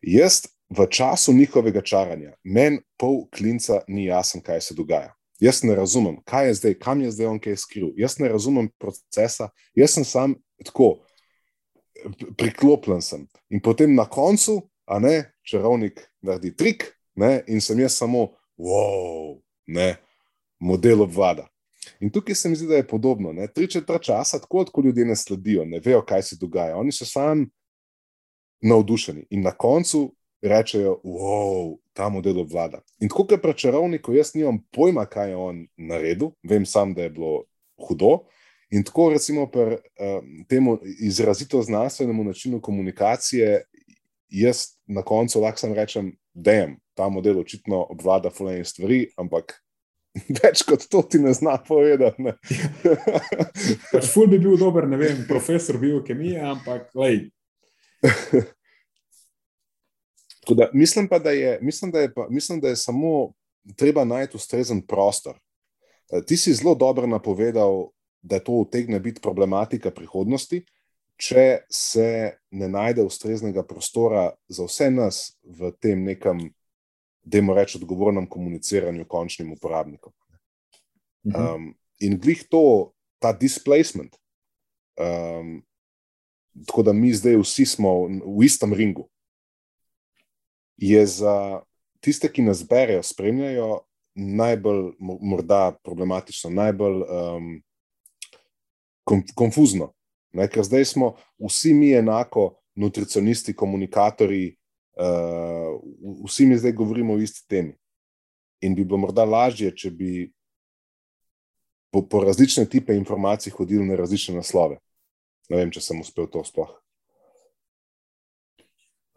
[0.06, 5.16] jaz v času njihovega čaranja, meni pol klinca ni jasno, kaj se dogaja.
[5.42, 7.90] Jaz ne razumem, kaj je zdaj, kam je zdaj on kaj skril.
[7.98, 11.00] Jaz ne razumem procesa, jaz sem sam tako
[12.38, 13.26] priklopljen sem.
[13.50, 18.28] In potem na koncu, a ne, čarovnik naredi trik, ne, in sem jaz samo,
[18.58, 19.96] wow, ne,
[20.60, 21.48] model obvlada.
[22.00, 23.34] In tukaj se mi zdi, da je podobno.
[23.34, 23.48] Ne?
[23.48, 26.78] Tri četrt časa, tako kot ljudje ne sledijo, ne vejo, kaj se dogaja.
[26.78, 27.48] Oni so sami
[28.62, 32.82] navdušeni in na koncu rečejo, wow, ta model obvlada.
[33.00, 37.04] In tako kot pri čarovniku, jaz nimam pojma, kaj je on naredil, vem sam, da
[37.04, 37.44] je bilo
[37.88, 38.26] hudo.
[38.72, 43.64] In tako recimo pri um, temu izrazito znanstvenemu načinu komunikacije,
[44.32, 49.58] jaz na koncu lahko samo rečem, da je ta model očitno obvlada fulejne stvari, ampak
[50.42, 52.24] več kot to ti ne zna povedati.
[52.24, 52.36] Ne?
[53.92, 57.28] Pač ful bi bil dober, ne vem, profesor biokemije, ampak lej,
[60.50, 63.34] Da, mislim pa, da je, mislim, da je pa, mislim, da je samo
[63.76, 65.40] treba najti ustrezen prostor.
[66.12, 67.90] Eh, Ti si zelo dobro napovedal,
[68.22, 70.66] da to utegne biti problematika prihodnosti,
[71.22, 72.08] če se
[72.52, 76.50] ne najde ustreznega prostora za vse nas v tem nekem
[77.22, 80.14] dajmo reči, odgovornem komuniciranju končnim uporabnikom.
[81.28, 81.36] Mhm.
[81.38, 81.68] Um,
[82.02, 84.16] in glih to, ta displacement,
[84.98, 85.62] um,
[86.66, 89.06] tako da mi zdaj vsi smo v istem ringu,
[90.82, 91.62] je za
[92.02, 93.84] tiste, ki nas berejo, spremljajo,
[94.18, 97.52] najbolj mo- morda problematično, najbolj um,
[99.06, 99.92] konf konfuzno.
[100.34, 104.56] Ne, ker zdaj smo vsi mi enako, nutricionisti, komunikatorji,
[104.96, 105.80] uh,
[106.26, 107.76] vsi mi zdaj govorimo o isti temi.
[108.62, 110.32] In bi bilo morda lažje, če bi
[111.92, 114.78] po, po različne type informacij hodili na različne naslove.
[115.50, 116.72] Ne vem, če sem uspel to sploh.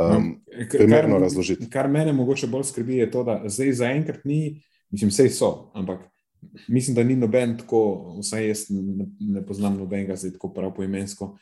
[0.01, 1.69] Um, Kar- primerno kar- razložiti.
[1.71, 6.03] Kar mene mogoče bolj skrbi, je to, da zdaj zaenkrat ni, mislim, vse so, ampak
[6.69, 7.81] mislim, da ni noben tako,
[8.21, 11.35] vsaj jaz ne, ne poznam nobenega, zdaj tako prav poimensko,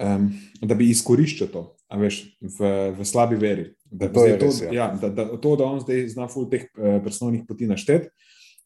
[0.00, 0.30] um,
[0.62, 1.64] da bi izkoriščal to,
[2.00, 3.70] veš, v, v slabi veri.
[3.90, 4.72] Da, To zdaj res, ja.
[4.74, 8.10] ja, da, da, to, da on zdaj zna ful teh eh, personalnih poti naštet,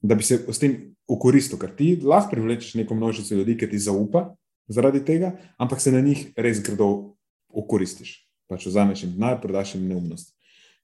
[0.04, 0.76] da bi se s tem
[1.08, 4.34] ukoristil, ker ti lahko privlečeš neko množico ljudi, ki ti zaupa
[4.68, 7.16] zaradi tega, ampak se na njih res grdo
[7.48, 8.20] ukoristiš.
[8.48, 10.34] Pač vzameš jim denar, prodaš jim neumnost.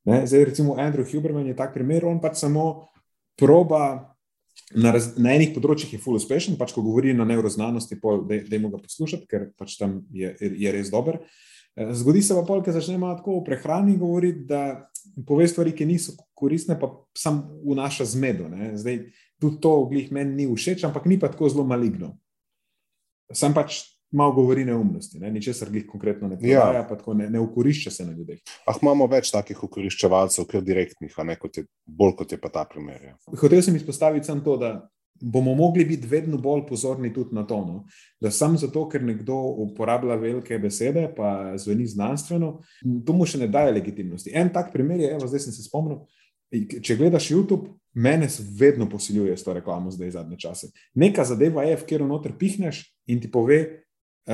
[0.08, 0.24] Ne?
[0.26, 2.86] Zdaj, recimo, Andrew Huberman je tak primer, on pač samo
[3.36, 4.09] proba.
[4.70, 8.60] Na, raz, na enih področjih je full uspešen, pač ko govori na neuroznanosti, da je
[8.62, 11.18] mu ga poslušati, ker pač tam je, je res dober.
[11.74, 14.90] Eh, Zgodi se pa pol, ker začne malo tako o prehrani govoriti, da
[15.26, 18.46] pove stvari, ki niso koristne, pa sam vnaša zmedo.
[18.52, 18.72] Ne.
[18.78, 19.02] Zdaj,
[19.42, 22.14] tudi to glih meni ni všeč, ampak ni pa tako zelo maligno.
[23.34, 25.30] Sam pač malo govori neumnosti, ne.
[25.30, 26.86] ničesar glih konkretno ne prodaja, Ja.
[26.88, 28.38] pa tako ne, ne ukorišča se na ljudeh.
[28.66, 32.48] Ah, imamo več takih ukoriščevalcev, kar direktnih, a ne kot je, bolj kot je pa
[32.48, 33.02] ta primer.
[33.04, 33.14] Ja.
[33.40, 34.72] Hotel sem izpostaviti samo to, da
[35.20, 37.58] bomo mogli biti vedno bolj pozorni tudi na to.
[37.64, 37.84] No?
[38.20, 39.36] Da samo zato, ker nekdo
[39.66, 42.60] uporablja velike besede, pa zveni znanstveno,
[43.06, 44.32] to mu še ne daje legitimnosti.
[44.34, 46.00] En tak primer je, evo, zdaj sem se spomnil.
[46.82, 50.70] Če gledaš YouTube, mene se vedno posiljuje s to reklamo, zdaj zadnje čase.
[50.94, 53.84] Neka zadeva je, v katero noter pihneš in ti pove,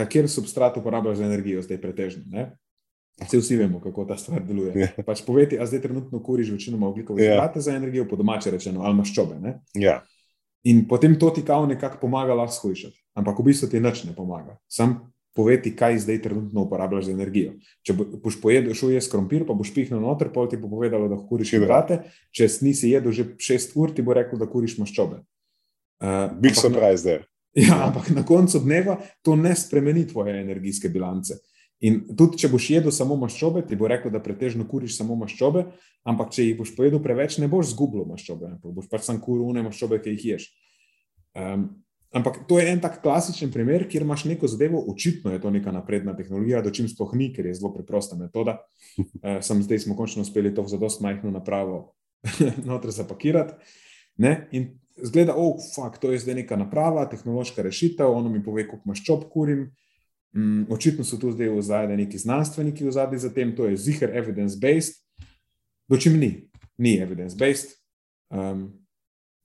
[0.04, 2.22] kjer substrat uporabljaš za energijo, zdaj pretežno.
[2.26, 2.50] Ne?
[3.24, 4.74] Vse vsi vemo, kako ta stvar deluje.
[4.76, 4.88] Ja.
[5.06, 7.32] Pač poveti, a zdaj trenutno kuriš večinoma oglikove Ja.
[7.32, 9.38] hidrate za energijo, po domače rečeno, ali maščobe.
[9.40, 9.54] Ne?
[9.74, 10.02] Ja.
[10.64, 12.98] In potem to ti kao nekako pomaga lahko shujšati.
[13.14, 14.58] Ampak v bistvu ti nič ne pomaga.
[14.68, 17.52] Sam poveti, kaj zdaj trenutno uporabljaš za energijo.
[17.84, 21.08] Če bo- boš pojedel šuje s krompir, pa boš pihnil noter, pol ti bo povedalo,
[21.08, 25.22] da kuriš hidrate, če nisi jedel že 6 ur, ti bo rekel, da kuriš maščobe.
[26.00, 27.24] Uh, Big ampak surprise there.
[27.56, 31.38] Ja, ampak na koncu dneva to ne spremeni tvoje energijske bilance.
[31.84, 35.66] In tudi, če boš jedel samo maščobe, ti bo rekel, da pretežno kuriš samo maščobe,
[36.08, 39.64] ampak če jih boš pojedel preveč, ne boš zgubil maščobe, boš pač sam kuril une
[39.66, 40.46] maščobe, ki jih ješ.
[41.36, 41.66] Um,
[42.16, 45.74] ampak to je en tak klasičen primer, kjer imaš neko zadevo, očitno je to neka
[45.74, 48.60] napredna tehnologija, do čim sploh ni, ker je zelo preprosta metoda.
[48.96, 51.96] Uh, sem zdaj smo končno uspeli to v zadost majhno napravo
[52.68, 53.56] noter zapakirati.
[54.22, 54.46] Ne?
[54.56, 54.70] In
[55.02, 59.28] zgleda, oh, fuck, to je zdaj neka naprava, tehnološka rešitev, ono mi pove, koliko maščob
[59.32, 59.70] kurim.
[60.36, 63.76] Mm, očitno so tu zdaj v zadnji neki znanstveniki v zadnji za tem, to je
[63.76, 65.00] ziger evidence-based,
[65.88, 67.76] dočim ni, ni evidence-based,
[68.30, 68.66] um,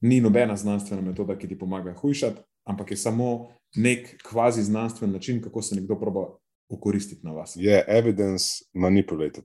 [0.00, 5.40] ni nobena znanstvena metoda, ki ti pomaga hujšati, ampak je samo nek kvazi znanstven način,
[5.42, 6.26] kako se nekdo proba
[6.68, 7.56] ukoristiti na vas.
[7.56, 9.44] Je evidence manipulated,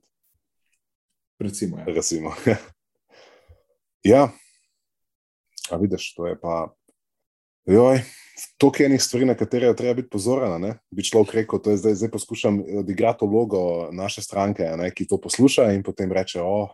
[1.38, 1.84] Recimo, ja.
[1.84, 2.34] recimo.
[4.12, 4.28] ja,
[5.70, 6.68] a vidiš, to je pa.
[7.68, 8.00] Joj,
[8.56, 10.60] toliko enih stvari, na katere je treba biti pozoren.
[10.60, 10.78] ne.
[10.90, 15.20] Bi človek rekel, to je zdaj, zdaj poskušam odigrati vlogo naše stranke, ne, ki to
[15.20, 16.68] posluša in potem reče: O,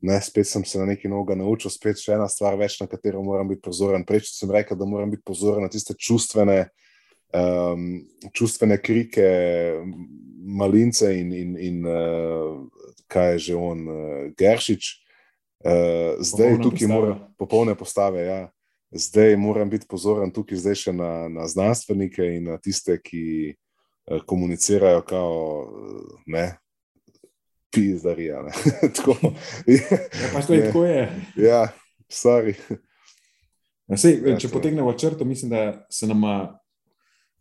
[0.00, 3.22] ne, spet sem se na neki noga naučil, spet še ena stvar več, na katero
[3.22, 4.06] moram biti pozoren.
[4.08, 6.68] Prej sem rekel, da moram biti pozoren na tiste čustvene,
[7.34, 7.90] um,
[8.32, 9.28] čustvene krike,
[10.48, 12.56] malince in, in, in uh,
[13.10, 14.94] kaj je že on, uh, Geršič.
[15.60, 15.72] Uh,
[16.20, 17.00] zdaj Popolna tukaj postava.
[17.00, 18.50] moram, popolne postave, ja.
[18.90, 23.54] Zdaj moram biti pozoren tukaj zdaj še na, na znanstvenike in na tiste, ki
[24.06, 26.58] uh, komunicirajo kao, uh, ne,
[27.70, 28.42] pizdarija.
[28.42, 28.52] ne.
[28.96, 29.16] Tako,
[29.66, 29.98] Ja,
[30.32, 30.60] pač Ne.
[30.62, 31.02] tako je.
[31.36, 31.68] ja,
[32.08, 32.54] sorry.
[33.88, 36.22] Ja, sej, Ja, če potegnemo črto, mislim, da se nam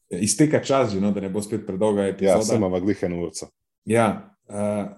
[0.10, 2.44] izteka čas, že, no, da ne bo spet predolga Ja, epizoda.
[2.44, 3.48] sem imel glihen urco.
[3.86, 4.08] Ja,
[4.48, 4.90] uh,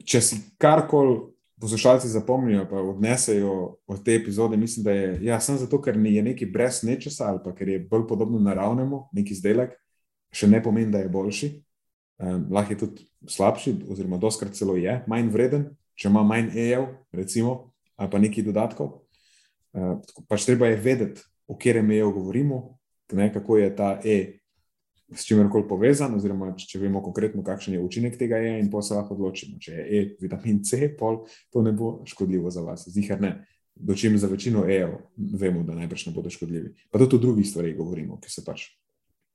[0.00, 1.33] če si karkoli
[1.64, 6.22] poslušalci zapomnijo, pa odnesejo od te epizode, mislim, da je ja, samo zato, ker ni-
[6.22, 9.72] nekaj brez nečesa ali ker je bolj podobno naravnemu, neki izdelek,
[10.32, 11.48] še ne pomeni, da je boljši.
[12.18, 15.64] Um, lahko je tudi slabši, oziroma doskrat celo je manj vreden,
[15.96, 18.92] če ima manj EJ, recimo, ali pa nekaj dodatkov.
[19.72, 19.96] Uh,
[20.28, 22.60] pač treba je vedeti, o katerem EJ govorimo,
[23.12, 24.18] ne, kako je ta E
[25.12, 28.96] s čimerkoli povezan, oziroma če vemo konkretno, kakšen je učinek tega je, in pa se
[28.96, 29.58] lahko odločimo.
[29.60, 33.34] Če je E, vitamin C, pol, to ne bo škodljivo za vas, zihar ne.
[33.74, 36.72] Dočim za večino E-jev vemo, da najbrž ne bodo škodljivi.
[36.90, 38.68] Pa tudi o drugih stvarih govorimo, ki se pač.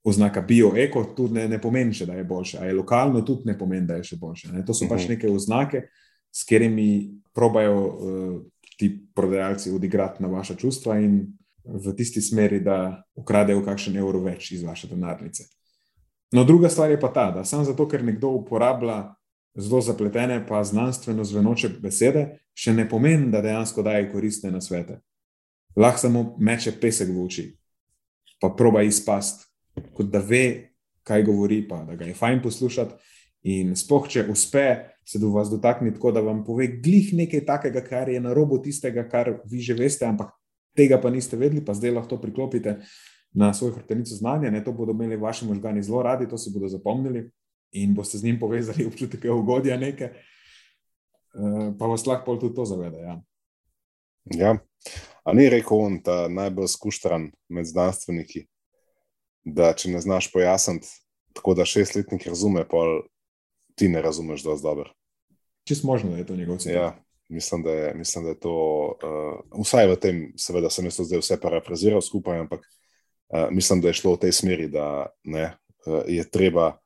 [0.08, 3.58] Oznaka bio-eko tudi ne, ne pomeni, še, da je boljše, a je lokalno tudi ne
[3.60, 4.54] pomeni, da je še boljše.
[4.56, 4.64] Ne?
[4.66, 5.90] To so pač neke oznake,
[6.32, 8.40] s katerimi probajo uh,
[8.80, 11.20] ti prodajalci odigrati na vaša čustva in
[11.66, 15.50] v tisti smeri, da ukradejo kakšen evro več iz vaše denarnice.
[16.32, 19.16] No, druga stvar je pa ta, da samo zato, ker nekdo uporablja
[19.58, 25.00] zelo zapletene, pa znanstveno zvenoče besede, še ne pomeni, da dejansko daje koristne na svete.
[25.76, 27.46] Lahko samo meče pesek v oči,
[28.42, 29.48] pa proba izpast,
[29.98, 33.16] kot da ve, kaj govori, pa da ga je fajn poslušati.
[33.50, 34.66] In spoh, če uspe
[35.08, 38.60] se do vas dotakniti tako, da vam pove glih nekaj takega, kar je na robu
[38.62, 40.36] tistega, kar vi že veste, ampak
[40.78, 42.76] tega pa niste vedeli, pa zdaj lahko priklopite
[43.32, 44.50] na svojo hrbtenico znanja.
[44.50, 47.32] Ne, to bodo imeli vaši možgani zelo radi, to si bodo zapomnili
[47.72, 52.98] in boste z njim povezali občutek ugodja nekaj, uh, pa vas lahko tudi to zavede.
[52.98, 53.22] Ja.
[54.26, 54.58] Ja.
[55.24, 58.46] A ni rekel on, ta najbolj skuštran med znanstveniki,
[59.44, 60.88] da če ne znaš pojasniti,
[61.34, 62.82] tako da šestletnik razume, pa
[63.76, 64.94] ti ne razumeš dovolj dobro.
[65.68, 66.74] Čist možno, da je to njegov cilj.
[66.74, 66.96] Ja,
[67.30, 68.56] mislim, da je, mislim, da je to,
[69.04, 72.79] uh, vsaj v tem, seveda sem jaz to zdaj vse parafraziral skupaj, ampak uh,
[73.52, 75.52] mislim, da je šlo v tej smeri, da ne,
[75.86, 76.78] uh, je treba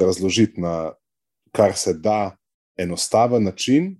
[0.00, 0.92] razložiti na
[1.52, 2.36] kar se da
[2.76, 3.94] enostaven način,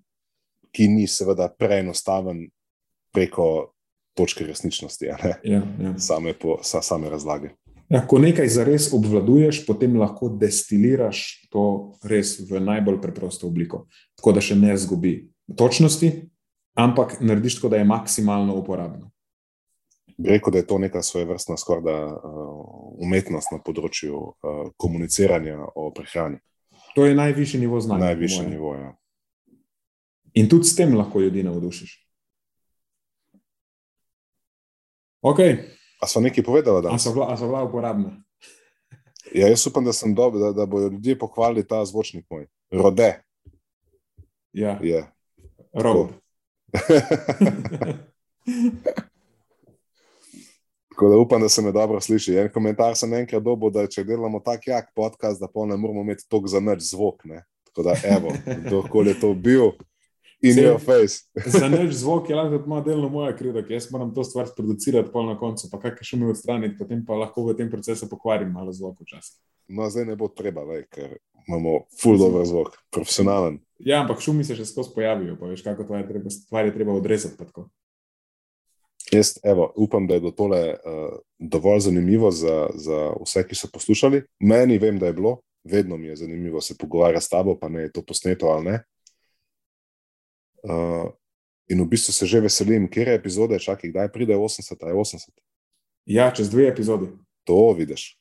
[0.73, 2.49] ki ni seveda preenostaven
[3.13, 3.71] preko
[4.15, 5.63] točke resničnosti, ja, ja.
[5.99, 7.55] same, po, sa, same razlage.
[7.89, 13.85] Ja, ko nekaj zares obvladuješ, potem lahko destiliraš to res v najbolj preprosto obliko,
[14.19, 15.15] tako da še ne zgubi
[15.57, 16.11] točnosti,
[16.75, 19.14] ampak narediš tako, da je maksimalno uporabno.
[20.17, 22.21] Bi rekel, da je to neka svoje vrstna skorda uh,
[23.03, 24.35] umetnost na področju uh,
[24.77, 26.39] komuniciranja o prehrani.
[26.95, 28.05] To je najvišji nivo znanja.
[28.05, 28.93] Najvišji nivo, ja.
[30.35, 31.99] In tudi s tem lahko ljudi navdušiš.
[35.25, 35.57] Okay.
[36.03, 38.15] A so nekaj povedali, da so bila, bila uporabna?
[39.35, 42.47] Ja, jaz upam, da sem dobil, da, da bodo ljudje pohvalili ta zvočnik moj.
[42.71, 43.23] Rode.
[44.53, 45.07] Ja, je.
[45.73, 46.13] Rod.
[50.95, 52.37] Tako da upam, da se me dobro sliši.
[52.39, 56.05] En komentar sem enkrat dobil, da če delamo tako jak podcast, da pa ne moramo
[56.07, 57.25] imeti toliko za nič zvok.
[57.25, 57.41] Ne?
[57.67, 58.31] Tako da, evo,
[58.67, 59.73] kdorkoli je to bil,
[60.45, 61.27] in your face.
[61.59, 65.11] za nič zvok je lahko malo delno moja krivda, ker jaz moram to stvar sproducirati
[65.13, 68.55] pol na koncu, pa kaj še mi odstraniti, potem pa lahko v tem procesu pokvarim
[68.55, 69.39] malo zvok včasih.
[69.75, 71.17] No, zdaj ne bo treba, le, ker
[71.49, 73.59] imamo full dobro zvok, profesionalen.
[73.83, 75.89] Ja, ampak šumi se še skozi pojavijo, pa veš, kako
[76.31, 77.51] stvar je treba odrezati.
[79.13, 84.23] Jaz evo, upam, da je tole uh, dovolj zanimivo za, za vse, ki so poslušali.
[84.41, 87.83] Meni vem, da je bilo, vedno mi je zanimivo se pogovarjati s tabo, pa ne
[87.83, 88.83] je to posneto ali ne.
[90.63, 91.11] Uh,
[91.69, 95.29] in v bistvu se že veselim, kje je epizode, čakaj, kdaj pride 80, ali 80.
[96.07, 97.09] Ja, čez dve epizodi.
[97.45, 98.17] To vidiš,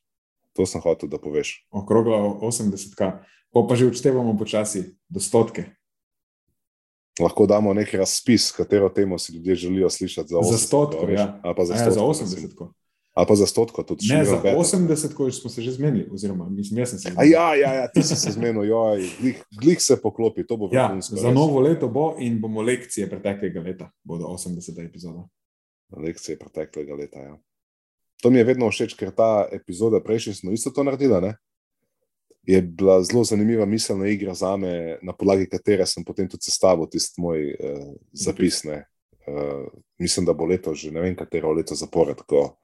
[0.52, 1.64] to sem hotel, da poveš.
[1.72, 3.24] Okrogla 80, pa
[3.68, 5.64] pa že odštevamo počasi do stotke
[7.20, 10.50] lahko damo neki razpis, katero temo si ljudje želijo slišati za 80.
[10.50, 11.40] Za stotko, ja.
[11.42, 12.68] Ali pa za, ja, za 80.
[13.14, 14.06] Ali pa za stotko tudi.
[14.10, 17.32] Ne, za 80, ko smo se že zmenili, oziroma mislim, jaz sem se zmenil.
[17.32, 20.86] Ja, ja, ja, ti si se zmenil, joj, glih, glih se poklopi, to bo ja,
[20.86, 21.16] vrhunsko.
[21.16, 21.34] Za res.
[21.34, 25.28] novo leto bo in bomo lekcije preteklega leta, bodo 80 epizoda.
[25.96, 27.38] Lekcije preteklega leta, ja.
[28.22, 31.36] To mi je vedno všeč, ker ta epizoda prejšnji smo isto to naredili, ne?
[32.46, 36.86] Je bila zelo zanimiva miselna igra za me, na podlagi katere sem potem tudi sestavil
[36.90, 38.64] tisti moj uh, zapis.
[38.64, 39.66] Uh,
[39.98, 42.56] mislim, da bo leto, že ne vem, katero leto zapored, ko,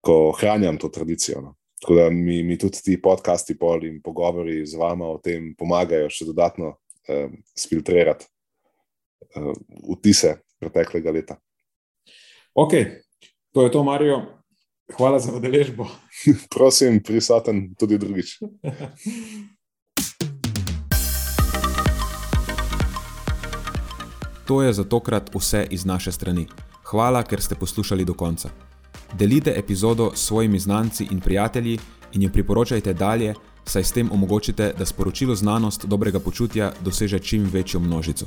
[0.00, 1.40] ko ohranjam to tradicijo.
[1.40, 1.54] No.
[1.80, 6.24] Tako da mi, mi tudi ti podcasti in pogovori z vama o tem pomagajo še
[6.24, 6.76] dodatno
[7.08, 7.28] eh,
[7.68, 8.26] filtrirati
[9.36, 9.52] uh,
[9.96, 11.36] vtise preteklega leta.
[12.54, 12.72] Ok,
[13.52, 14.43] to je to, Marijo.
[14.92, 15.88] Hvala za udeležbo.
[16.54, 18.38] Prosim, prisoten tudi drugič.
[24.44, 26.46] To je za tokrat vse iz naše strani.
[26.84, 28.50] Hvala, ker ste poslušali do konca.
[29.12, 31.78] Delite epizodo s svojimi znanci in prijatelji
[32.12, 37.48] in jo priporočajte dalje, saj s tem omogočite, da sporočilo znanost dobrega počutja doseže čim
[37.52, 38.26] večjo množico.